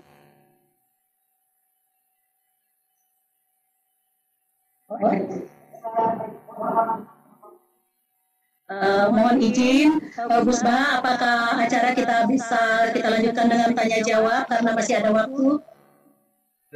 Uh, 8.67 9.07
mohon 9.13 9.37
izin, 9.45 10.01
uh, 10.17 10.41
Gus 10.49 10.65
Bah, 10.65 11.05
apakah 11.05 11.61
acara 11.61 11.93
kita 11.93 12.25
bisa 12.25 12.89
kita 12.97 13.13
lanjutkan 13.13 13.53
dengan 13.53 13.77
tanya 13.77 14.01
jawab 14.01 14.49
karena 14.49 14.71
masih 14.73 14.97
ada 14.97 15.13
waktu? 15.13 15.61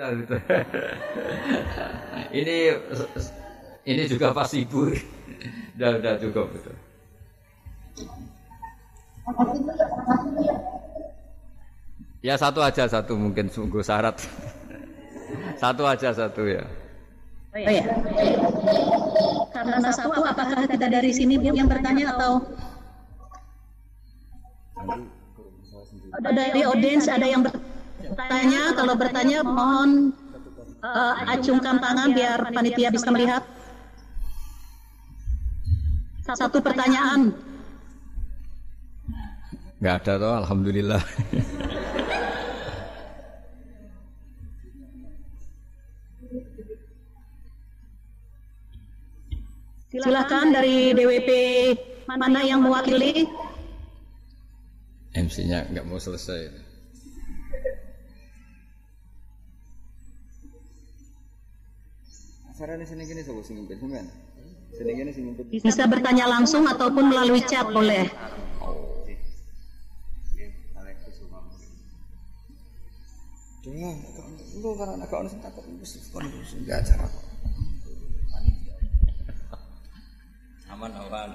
ini 2.36 2.72
ini 3.88 4.02
juga 4.08 4.32
pas 4.36 4.50
ibu, 4.52 4.92
udah 5.76 5.90
udah 6.00 6.14
cukup 6.20 6.46
betul. 6.52 6.76
Ya 12.20 12.36
satu 12.36 12.60
aja 12.60 12.84
satu 12.84 13.16
mungkin 13.16 13.48
sungguh 13.48 13.80
syarat. 13.80 14.20
Satu 15.56 15.88
aja 15.88 16.12
satu 16.12 16.44
ya. 16.44 16.64
Oh 17.50 17.58
ya. 17.58 17.82
Karena 19.50 19.90
satu, 19.92 20.08
apakah 20.22 20.68
kita 20.68 20.86
dari 20.86 21.10
sini 21.10 21.40
yang 21.40 21.68
bertanya 21.68 22.14
atau 22.16 22.44
dari 26.30 26.60
audiens 26.64 27.10
ada 27.10 27.26
yang 27.26 27.42
bertanya? 27.42 28.62
Kalau 28.76 28.94
bertanya, 28.96 29.38
mohon 29.42 30.12
uh, 30.84 31.14
acungkan 31.26 31.80
tangan 31.82 32.14
biar 32.14 32.38
panitia 32.52 32.88
bisa 32.92 33.08
melihat. 33.10 33.42
Satu 36.24 36.58
pertanyaan. 36.60 37.32
Enggak 39.80 39.94
ada 40.04 40.12
toh, 40.20 40.34
alhamdulillah. 40.44 41.02
Silakan 49.90 50.54
dari 50.54 50.94
DWP 50.94 51.30
mana 52.06 52.46
yang 52.46 52.62
mewakili? 52.62 53.26
MC-nya 55.16 55.66
nggak 55.72 55.86
mau 55.88 55.98
selesai. 55.98 56.70
Bisa 65.50 65.84
bertanya 65.90 66.26
langsung 66.30 66.64
ataupun 66.64 67.10
melalui 67.10 67.42
chat 67.44 67.68
boleh. 67.68 68.08
Jangan, 73.60 73.96
kalau 74.56 74.72
karena 74.72 75.04
kalau 75.06 75.28
takut 75.28 75.64
mesti 75.68 76.00
nggak 76.64 76.78
acara 76.80 77.06
kok. 77.06 77.30
aman 80.80 80.96
aman 80.96 81.30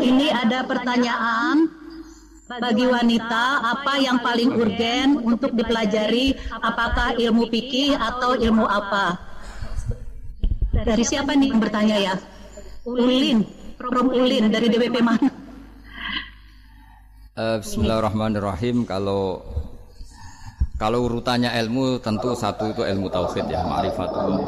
ini 0.00 0.26
ada 0.32 0.64
pertanyaan 0.64 1.68
bagi 2.46 2.86
wanita 2.86 3.44
apa 3.74 3.98
yang 3.98 4.22
paling 4.22 4.54
urgen 4.54 5.18
untuk 5.18 5.50
dipelajari? 5.52 6.38
Apakah 6.62 7.18
ilmu 7.18 7.50
fikih 7.50 7.98
atau 7.98 8.38
ilmu 8.38 8.62
apa? 8.62 9.18
Dari 10.70 11.02
siapa 11.02 11.34
nih 11.34 11.50
yang 11.50 11.58
bertanya 11.58 11.96
ya? 11.98 12.14
Ulin. 12.86 13.42
From 13.74 14.14
Ulin. 14.14 14.46
Dari 14.54 14.70
DWP 14.70 14.96
mana? 15.02 15.28
Uh, 17.36 17.58
Bismillahirrahmanirrahim. 17.60 18.86
Kalau 18.86 19.42
kalau 20.76 21.08
urutannya 21.08 21.50
ilmu 21.66 21.98
tentu 22.04 22.36
satu 22.36 22.70
itu 22.70 22.84
ilmu 22.84 23.08
tauhid 23.08 23.48
ya, 23.48 23.64
ma'rifatullah. 23.64 24.44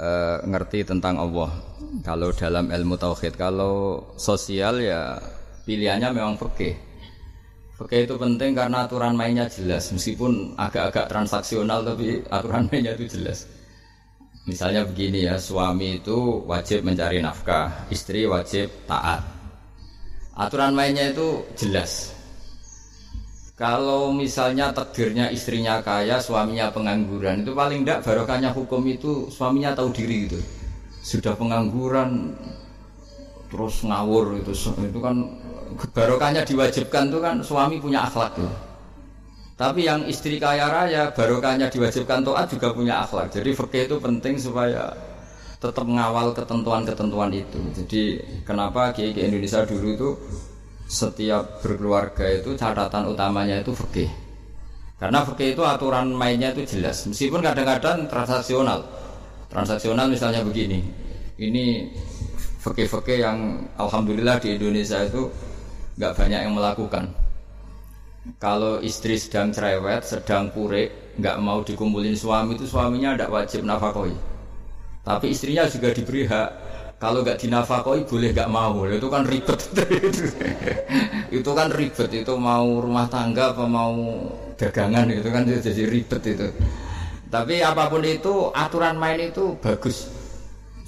E, 0.00 0.10
ngerti 0.48 0.80
tentang 0.88 1.20
Allah. 1.20 1.52
Kalau 2.00 2.32
dalam 2.32 2.72
ilmu 2.72 2.96
tauhid, 2.96 3.36
kalau 3.36 4.00
sosial 4.16 4.80
ya 4.80 5.20
pilihannya 5.64 6.08
memang 6.12 6.36
fikih. 6.36 6.76
Fikih 7.74 8.00
itu 8.06 8.14
penting 8.14 8.54
karena 8.54 8.86
aturan 8.86 9.18
mainnya 9.18 9.50
jelas, 9.50 9.90
meskipun 9.90 10.54
agak-agak 10.54 11.10
transaksional 11.10 11.82
tapi 11.82 12.22
aturan 12.30 12.64
mainnya 12.70 12.94
itu 12.94 13.18
jelas. 13.18 13.50
Misalnya 14.44 14.84
begini 14.84 15.24
ya, 15.24 15.40
suami 15.40 16.04
itu 16.04 16.44
wajib 16.44 16.84
mencari 16.84 17.24
nafkah, 17.24 17.88
istri 17.88 18.28
wajib 18.28 18.68
taat. 18.84 19.24
Aturan 20.36 20.76
mainnya 20.76 21.10
itu 21.10 21.40
jelas. 21.56 22.12
Kalau 23.54 24.10
misalnya 24.10 24.74
takdirnya 24.74 25.30
istrinya 25.30 25.80
kaya, 25.80 26.20
suaminya 26.20 26.74
pengangguran, 26.74 27.46
itu 27.46 27.54
paling 27.54 27.86
tidak 27.86 28.02
barokahnya 28.04 28.50
hukum 28.50 28.82
itu 28.84 29.30
suaminya 29.30 29.72
tahu 29.72 29.94
diri 29.94 30.26
gitu. 30.28 30.40
Sudah 31.00 31.38
pengangguran 31.38 32.34
terus 33.54 33.86
ngawur 33.86 34.42
itu 34.42 34.50
itu 34.82 34.98
kan 34.98 35.16
barokahnya 35.74 36.42
diwajibkan 36.46 37.10
tuh 37.10 37.20
kan 37.20 37.36
suami 37.42 37.82
punya 37.82 38.06
akhlak 38.06 38.34
tuh. 38.38 38.52
Tapi 39.54 39.86
yang 39.86 40.02
istri 40.10 40.42
kaya 40.42 40.66
raya 40.66 41.14
barokahnya 41.14 41.70
diwajibkan 41.70 42.26
toat 42.26 42.50
juga 42.50 42.74
punya 42.74 43.06
akhlak. 43.06 43.30
Jadi 43.30 43.54
fikih 43.54 43.82
itu 43.86 43.96
penting 44.02 44.34
supaya 44.34 44.90
tetap 45.62 45.86
mengawal 45.86 46.34
ketentuan-ketentuan 46.34 47.30
itu. 47.30 47.58
Jadi 47.72 48.02
kenapa 48.42 48.90
kiai 48.90 49.14
Indonesia 49.14 49.62
dulu 49.62 49.86
itu 49.94 50.10
setiap 50.84 51.64
berkeluarga 51.64 52.28
itu 52.28 52.52
catatan 52.58 53.08
utamanya 53.08 53.62
itu 53.62 53.72
fikih. 53.72 54.10
Karena 54.98 55.22
fikih 55.22 55.54
itu 55.54 55.62
aturan 55.62 56.10
mainnya 56.12 56.50
itu 56.50 56.76
jelas. 56.76 57.06
Meskipun 57.06 57.40
kadang-kadang 57.40 58.10
transaksional. 58.10 58.84
Transaksional 59.48 60.10
misalnya 60.10 60.42
begini. 60.42 60.82
Ini 61.38 61.90
fikih-fikih 62.62 63.18
yang 63.20 63.38
alhamdulillah 63.76 64.40
di 64.40 64.56
Indonesia 64.56 65.02
itu 65.04 65.28
nggak 65.94 66.14
banyak 66.18 66.40
yang 66.44 66.54
melakukan 66.54 67.10
kalau 68.40 68.80
istri 68.80 69.20
sedang 69.20 69.52
cerewet, 69.52 70.00
sedang 70.00 70.48
pure, 70.48 71.12
nggak 71.20 71.36
mau 71.44 71.60
dikumpulin 71.60 72.16
suami 72.16 72.56
itu 72.56 72.64
suaminya 72.64 73.12
tidak 73.12 73.30
wajib 73.36 73.60
nafakoi. 73.68 74.16
Tapi 75.04 75.26
istrinya 75.28 75.68
juga 75.68 75.92
diberi 75.92 76.24
hak. 76.24 76.50
Kalau 76.96 77.20
nggak 77.20 77.36
dinafakoi 77.36 78.08
boleh 78.08 78.32
nggak 78.32 78.48
mau. 78.48 78.80
Itu 78.88 79.12
kan 79.12 79.28
ribet. 79.28 79.60
itu 81.36 81.50
kan 81.52 81.68
ribet. 81.68 82.10
Itu 82.16 82.40
mau 82.40 82.64
rumah 82.80 83.04
tangga 83.12 83.52
apa 83.52 83.68
mau 83.68 83.92
dagangan 84.56 85.12
itu 85.12 85.28
kan 85.28 85.44
jadi 85.44 85.84
ribet 85.84 86.22
itu. 86.24 86.48
Tapi 87.28 87.60
apa 87.60 87.92
pun 87.92 88.00
itu 88.08 88.48
aturan 88.56 88.96
main 88.96 89.20
itu 89.20 89.52
bagus 89.60 90.08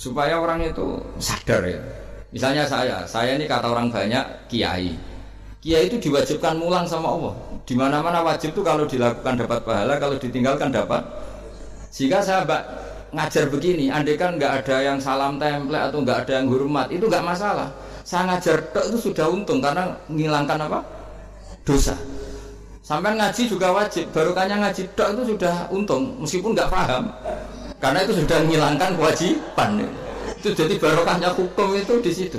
supaya 0.00 0.40
orang 0.40 0.72
itu 0.72 1.04
sadar 1.20 1.68
ya. 1.68 2.05
Misalnya 2.36 2.68
saya, 2.68 3.00
saya 3.08 3.32
ini 3.40 3.48
kata 3.48 3.72
orang 3.72 3.88
banyak 3.88 4.20
kiai 4.52 4.92
Kiai 5.64 5.88
itu 5.88 5.96
diwajibkan 5.96 6.60
mulang 6.60 6.84
sama 6.84 7.16
Allah. 7.16 7.34
Di 7.64 7.72
mana-mana 7.72 8.20
wajib 8.20 8.52
itu 8.52 8.60
kalau 8.60 8.84
dilakukan 8.84 9.40
dapat 9.40 9.64
pahala, 9.64 9.96
kalau 9.96 10.20
ditinggalkan 10.20 10.68
dapat. 10.68 11.00
Jika 11.90 12.20
saya 12.20 12.44
mbak 12.44 12.62
ngajar 13.16 13.48
begini, 13.48 13.88
andai 13.90 14.20
kan 14.20 14.36
nggak 14.36 14.52
ada 14.62 14.76
yang 14.84 15.00
salam 15.00 15.40
template 15.40 15.90
atau 15.90 15.98
nggak 16.04 16.18
ada 16.22 16.32
yang 16.38 16.46
hormat, 16.52 16.86
itu 16.92 17.08
nggak 17.08 17.24
masalah. 17.24 17.72
Saya 18.06 18.30
ngajar 18.30 18.62
itu 18.68 19.10
sudah 19.10 19.26
untung 19.26 19.58
karena 19.58 19.90
menghilangkan 20.06 20.70
apa? 20.70 20.78
Dosa. 21.66 21.98
Sampai 22.86 23.18
ngaji 23.18 23.42
juga 23.50 23.74
wajib, 23.74 24.06
barokahnya 24.14 24.62
ngaji 24.62 24.86
tok 24.94 25.18
itu 25.18 25.34
sudah 25.34 25.66
untung, 25.74 26.14
meskipun 26.22 26.54
nggak 26.54 26.70
paham. 26.70 27.10
Karena 27.82 28.06
itu 28.06 28.22
sudah 28.22 28.38
menghilangkan 28.44 28.90
kewajiban. 28.94 30.05
Itu 30.46 30.54
jadi 30.62 30.78
barokahnya 30.78 31.34
hukum 31.34 31.74
itu 31.74 31.98
di 31.98 32.12
situ. 32.14 32.38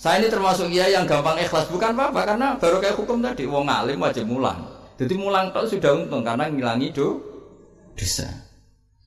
Saya 0.00 0.24
ini 0.24 0.32
termasuk 0.32 0.72
dia 0.72 0.88
yang 0.88 1.04
gampang 1.04 1.36
ikhlas 1.36 1.68
bukan 1.68 1.92
apa-apa 1.92 2.32
karena 2.32 2.56
baru 2.56 2.80
kayak 2.80 2.96
hukum 2.96 3.20
tadi 3.20 3.44
wong 3.44 3.68
alim 3.68 4.00
wajib 4.00 4.24
mulang. 4.24 4.56
Jadi 4.96 5.20
mulang 5.20 5.52
kalau 5.52 5.68
sudah 5.68 5.92
untung 5.92 6.24
karena 6.24 6.48
ngilangi 6.48 6.88
do 6.96 7.20
dosa. 7.92 8.24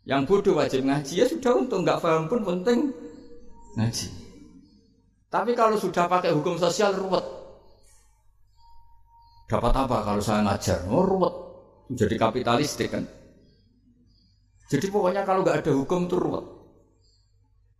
Yang 0.06 0.22
bodoh 0.30 0.62
wajib 0.62 0.86
ngaji 0.86 1.14
ya 1.18 1.26
sudah 1.26 1.58
untung 1.58 1.82
nggak 1.82 2.06
paham 2.06 2.30
pun 2.30 2.46
penting 2.46 2.94
ngaji. 3.82 4.14
Tapi 5.34 5.58
kalau 5.58 5.82
sudah 5.82 6.06
pakai 6.06 6.38
hukum 6.38 6.62
sosial 6.62 6.94
ruwet. 6.94 7.26
Dapat 9.50 9.74
apa 9.74 10.06
kalau 10.06 10.22
saya 10.22 10.46
ngajar? 10.46 10.86
Oh 10.86 11.02
ruwet. 11.02 11.34
Jadi 11.98 12.14
kapitalistik 12.14 12.94
kan. 12.94 13.10
Jadi 14.70 14.86
pokoknya 14.94 15.26
kalau 15.26 15.42
nggak 15.42 15.66
ada 15.66 15.74
hukum 15.74 16.06
itu 16.06 16.22
ruwet. 16.22 16.55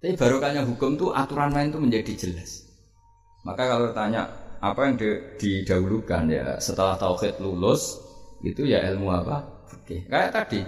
Tapi 0.06 0.22
barokahnya 0.22 0.62
hukum 0.70 1.02
tuh 1.02 1.10
aturan 1.18 1.50
main 1.50 1.74
itu 1.74 1.82
menjadi 1.82 2.14
jelas. 2.14 2.70
Maka 3.42 3.66
kalau 3.66 3.90
tanya 3.90 4.30
apa 4.62 4.86
yang 4.86 5.02
didahulukan 5.42 6.30
ya 6.30 6.62
setelah 6.62 6.94
tauhid 6.94 7.42
lulus 7.42 7.98
itu 8.46 8.70
ya 8.70 8.86
ilmu 8.94 9.10
apa? 9.10 9.42
Oke. 9.74 10.06
Kayak 10.06 10.30
tadi 10.30 10.62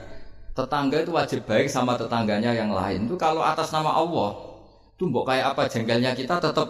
tetangga 0.58 1.06
itu 1.06 1.14
wajib 1.14 1.46
baik 1.46 1.70
sama 1.70 1.94
tetangganya 1.94 2.50
yang 2.50 2.74
lain. 2.74 3.06
Itu 3.06 3.14
kalau 3.14 3.46
atas 3.46 3.70
nama 3.70 3.94
Allah 3.94 4.34
itu 4.98 5.06
mbok 5.06 5.30
kayak 5.30 5.54
apa 5.54 5.70
jengkelnya 5.70 6.18
kita 6.18 6.42
tetap 6.42 6.66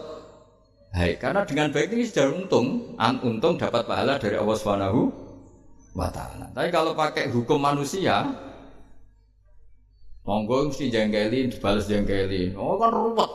baik 0.91 1.23
karena 1.23 1.47
dengan 1.47 1.71
baik 1.71 1.95
ini 1.95 2.03
sudah 2.03 2.35
untung, 2.35 2.99
untung 2.99 3.55
dapat 3.55 3.87
pahala 3.87 4.19
dari 4.19 4.35
Allah 4.35 4.57
Subhanahu 4.59 5.07
wa 5.95 6.11
taala. 6.11 6.51
Tapi 6.51 6.67
kalau 6.67 6.91
pakai 6.91 7.31
hukum 7.31 7.63
manusia 7.63 8.27
monggo 10.27 10.67
mesti 10.67 10.91
jengkelin 10.91 11.47
dibalas 11.47 11.87
jengkelin. 11.87 12.51
Oh 12.59 12.75
kan 12.75 12.91
ruwet. 12.91 13.31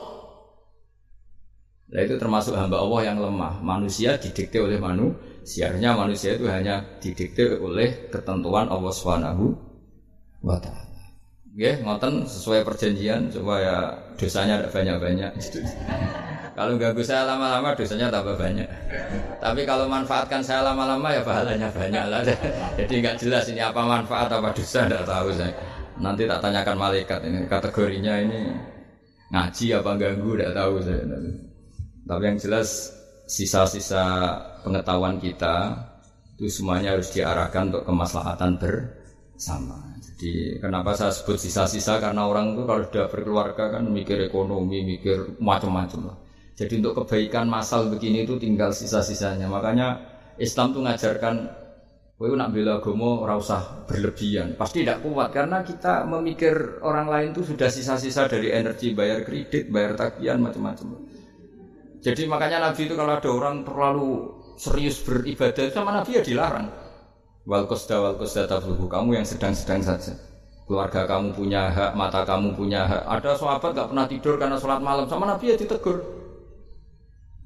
Nah 1.93 2.01
itu 2.01 2.15
termasuk 2.21 2.53
hamba 2.53 2.77
Allah 2.81 3.01
yang 3.09 3.17
lemah. 3.17 3.57
Manusia 3.65 4.17
didikte 4.21 4.61
oleh 4.61 4.77
manusia. 4.77 5.73
Harusnya 5.73 5.97
manusia 5.97 6.37
itu 6.37 6.45
hanya 6.45 6.85
didikte 7.01 7.57
oleh 7.57 8.13
ketentuan 8.13 8.69
Allah 8.69 8.93
Subhanahu 8.93 9.57
wa 10.45 10.57
taala. 10.61 10.93
Ya, 11.53 11.77
ngoten 11.85 12.25
sesuai 12.25 12.65
perjanjian 12.65 13.29
supaya 13.29 13.93
dosanya 14.17 14.57
tidak 14.57 14.73
banyak-banyak. 14.73 15.31
kalau 16.57 16.81
ganggu 16.81 17.05
saya 17.05 17.29
lama-lama 17.29 17.77
dosanya 17.77 18.09
tambah 18.09 18.33
banyak. 18.41 18.65
Tapi 19.37 19.61
kalau 19.61 19.85
manfaatkan 19.85 20.41
saya 20.41 20.65
lama-lama 20.65 21.13
ya 21.13 21.21
pahalanya 21.21 21.69
banyak 21.69 22.05
lah. 22.09 22.25
Jadi 22.81 22.93
nggak 23.05 23.21
jelas 23.21 23.45
ini 23.53 23.61
apa 23.61 23.85
manfaat 23.85 24.33
apa 24.33 24.49
dosa 24.49 24.89
tidak 24.89 25.05
tahu 25.05 25.29
saya. 25.29 25.53
Nanti 26.01 26.25
tak 26.25 26.41
tanyakan 26.41 26.77
malaikat 26.77 27.19
ini 27.25 27.39
kategorinya 27.45 28.13
ini 28.17 28.41
ngaji 29.29 29.65
apa 29.77 29.91
ganggu 29.97 30.31
tidak 30.37 30.53
tahu 30.57 30.73
saya. 30.81 31.03
Tapi 32.03 32.23
yang 32.27 32.37
jelas 32.41 32.69
sisa-sisa 33.29 34.03
pengetahuan 34.61 35.17
kita 35.21 35.73
itu 36.35 36.49
semuanya 36.49 36.97
harus 36.97 37.13
diarahkan 37.13 37.71
untuk 37.71 37.83
kemaslahatan 37.87 38.57
bersama. 38.59 39.79
Jadi 40.01 40.59
kenapa 40.59 40.97
saya 40.97 41.13
sebut 41.13 41.37
sisa-sisa 41.39 42.01
karena 42.01 42.27
orang 42.27 42.57
itu 42.57 42.63
kalau 42.67 42.83
sudah 42.89 43.05
berkeluarga 43.07 43.63
kan 43.79 43.83
mikir 43.87 44.17
ekonomi, 44.27 44.83
mikir 44.83 45.39
macam-macam 45.39 46.11
lah. 46.11 46.17
Jadi 46.53 46.83
untuk 46.83 47.05
kebaikan 47.05 47.49
masal 47.49 47.89
begini 47.89 48.27
itu 48.27 48.37
tinggal 48.37 48.69
sisa-sisanya. 48.75 49.49
Makanya 49.49 49.97
Islam 50.37 50.73
tuh 50.73 50.81
ngajarkan 50.85 51.62
Kowe 52.13 52.29
nak 52.37 52.53
bela 52.53 52.77
agama 52.77 53.25
ora 53.25 53.35
usah 53.35 53.83
berlebihan. 53.89 54.53
Pasti 54.53 54.85
tidak 54.85 55.01
kuat 55.01 55.33
karena 55.33 55.65
kita 55.65 56.05
memikir 56.05 56.79
orang 56.85 57.09
lain 57.09 57.27
itu 57.33 57.41
sudah 57.41 57.67
sisa-sisa 57.73 58.29
dari 58.29 58.53
energi 58.53 58.93
bayar 58.93 59.25
kredit, 59.25 59.73
bayar 59.73 59.97
tagihan 59.97 60.37
macam-macam. 60.37 61.09
Jadi 62.05 62.23
makanya 62.29 62.69
Nabi 62.69 62.85
itu 62.85 62.93
kalau 62.93 63.17
ada 63.17 63.29
orang 63.33 63.65
terlalu 63.65 64.29
serius 64.61 65.01
beribadah 65.01 65.67
sama 65.73 65.89
Nabi 65.89 66.19
ya 66.19 66.23
dilarang. 66.23 66.69
Wal 67.43 67.65
qasda 67.67 67.99
wal 67.99 68.15
qasda 68.15 68.47
Kamu 68.61 69.09
yang 69.17 69.25
sedang-sedang 69.25 69.81
saja. 69.83 70.13
Keluarga 70.63 71.03
kamu 71.03 71.35
punya 71.35 71.67
hak, 71.75 71.91
mata 71.91 72.23
kamu 72.23 72.55
punya 72.55 72.87
hak. 72.87 73.03
Ada 73.19 73.35
sahabat 73.35 73.75
gak 73.75 73.89
pernah 73.91 74.07
tidur 74.07 74.39
karena 74.39 74.55
sholat 74.55 74.79
malam 74.79 75.03
sama 75.11 75.27
Nabi 75.27 75.51
ya 75.51 75.55
ditegur. 75.59 75.99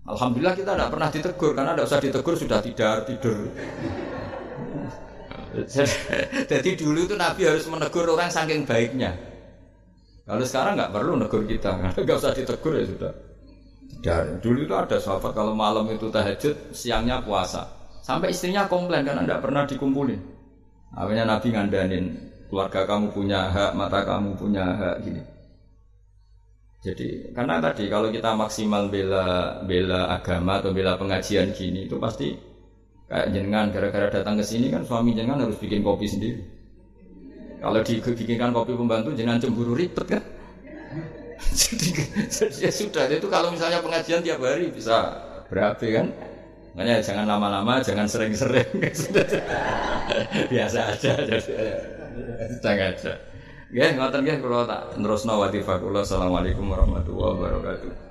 Alhamdulillah 0.05 0.53
kita 0.53 0.71
tidak 0.77 0.89
pernah 0.93 1.09
ditegur 1.09 1.51
karena 1.57 1.71
tidak 1.73 1.85
usah 1.89 1.99
ditegur 1.99 2.35
sudah 2.37 2.59
tidak 2.61 2.95
tidur. 3.09 3.37
Jadi 6.51 6.69
dulu 6.77 7.07
itu 7.07 7.15
Nabi 7.17 7.41
harus 7.47 7.65
menegur 7.65 8.05
orang 8.09 8.29
saking 8.29 8.67
baiknya. 8.67 9.15
Kalau 10.27 10.43
sekarang 10.43 10.75
nggak 10.75 10.91
perlu 10.91 11.13
negur 11.15 11.43
kita, 11.47 11.71
nggak 12.03 12.17
usah 12.19 12.35
ditegur 12.35 12.75
ya 12.75 12.83
sudah. 12.83 13.13
Dari 14.03 14.37
dulu 14.43 14.67
itu 14.67 14.75
ada 14.75 14.97
sahabat 14.99 15.31
kalau 15.33 15.55
malam 15.57 15.87
itu 15.89 16.11
tahajud, 16.11 16.75
siangnya 16.75 17.23
puasa. 17.23 17.65
Sampai 18.03 18.31
istrinya 18.31 18.67
komplain 18.67 19.03
karena 19.03 19.23
tidak 19.23 19.41
pernah 19.43 19.63
dikumpulin. 19.63 20.21
Akhirnya 20.95 21.25
Nabi 21.27 21.47
ngandanin, 21.51 22.05
keluarga 22.47 22.87
kamu 22.87 23.11
punya 23.11 23.51
hak, 23.51 23.71
mata 23.75 23.99
kamu 24.03 24.35
punya 24.39 24.63
hak 24.63 24.95
gini. 25.03 25.21
Jadi 26.87 27.33
karena 27.33 27.59
tadi 27.59 27.89
kalau 27.89 28.07
kita 28.13 28.31
maksimal 28.37 28.87
bela 28.87 29.59
bela 29.65 30.13
agama 30.13 30.61
atau 30.61 30.71
bela 30.71 30.95
pengajian 30.95 31.51
gini 31.51 31.89
itu 31.89 31.97
pasti 31.97 32.31
kayak 33.07 33.27
jenengan 33.31 33.71
gara-gara 33.71 34.07
datang 34.11 34.35
ke 34.39 34.43
sini 34.43 34.67
kan 34.71 34.83
suami 34.83 35.15
jenengan 35.15 35.47
harus 35.47 35.57
bikin 35.59 35.81
kopi 35.83 36.07
sendiri. 36.07 36.41
Kalau 37.57 37.81
dibikinkan 37.81 38.53
kopi 38.53 38.77
pembantu 38.77 39.15
jenengan 39.17 39.41
cemburu 39.41 39.73
ribet 39.73 40.05
kan? 40.05 40.23
jadi, 41.59 41.89
ya 42.65 42.71
sudah 42.73 43.05
itu 43.13 43.27
kalau 43.29 43.53
misalnya 43.53 43.77
pengajian 43.81 44.25
tiap 44.25 44.41
hari 44.41 44.73
bisa 44.73 45.21
berapa 45.47 45.77
kan 45.77 46.09
makanya 46.73 47.01
jangan 47.01 47.25
lama-lama 47.29 47.77
jangan 47.81 48.09
sering-sering 48.09 48.65
biasa 50.51 50.79
aja 50.93 51.13
jadi 51.13 51.53
jangan 52.61 52.89
aja 52.93 53.13
Ya, 53.67 53.91
ngoten 53.91 54.23
nggih 54.23 54.39
kula 54.39 54.63
tak 54.63 54.95
terusno 54.95 55.43
watifah 55.43 55.75
kula. 55.83 55.99
Assalamualaikum 56.07 56.71
warahmatullahi 56.71 57.35
wabarakatuh. 57.35 58.06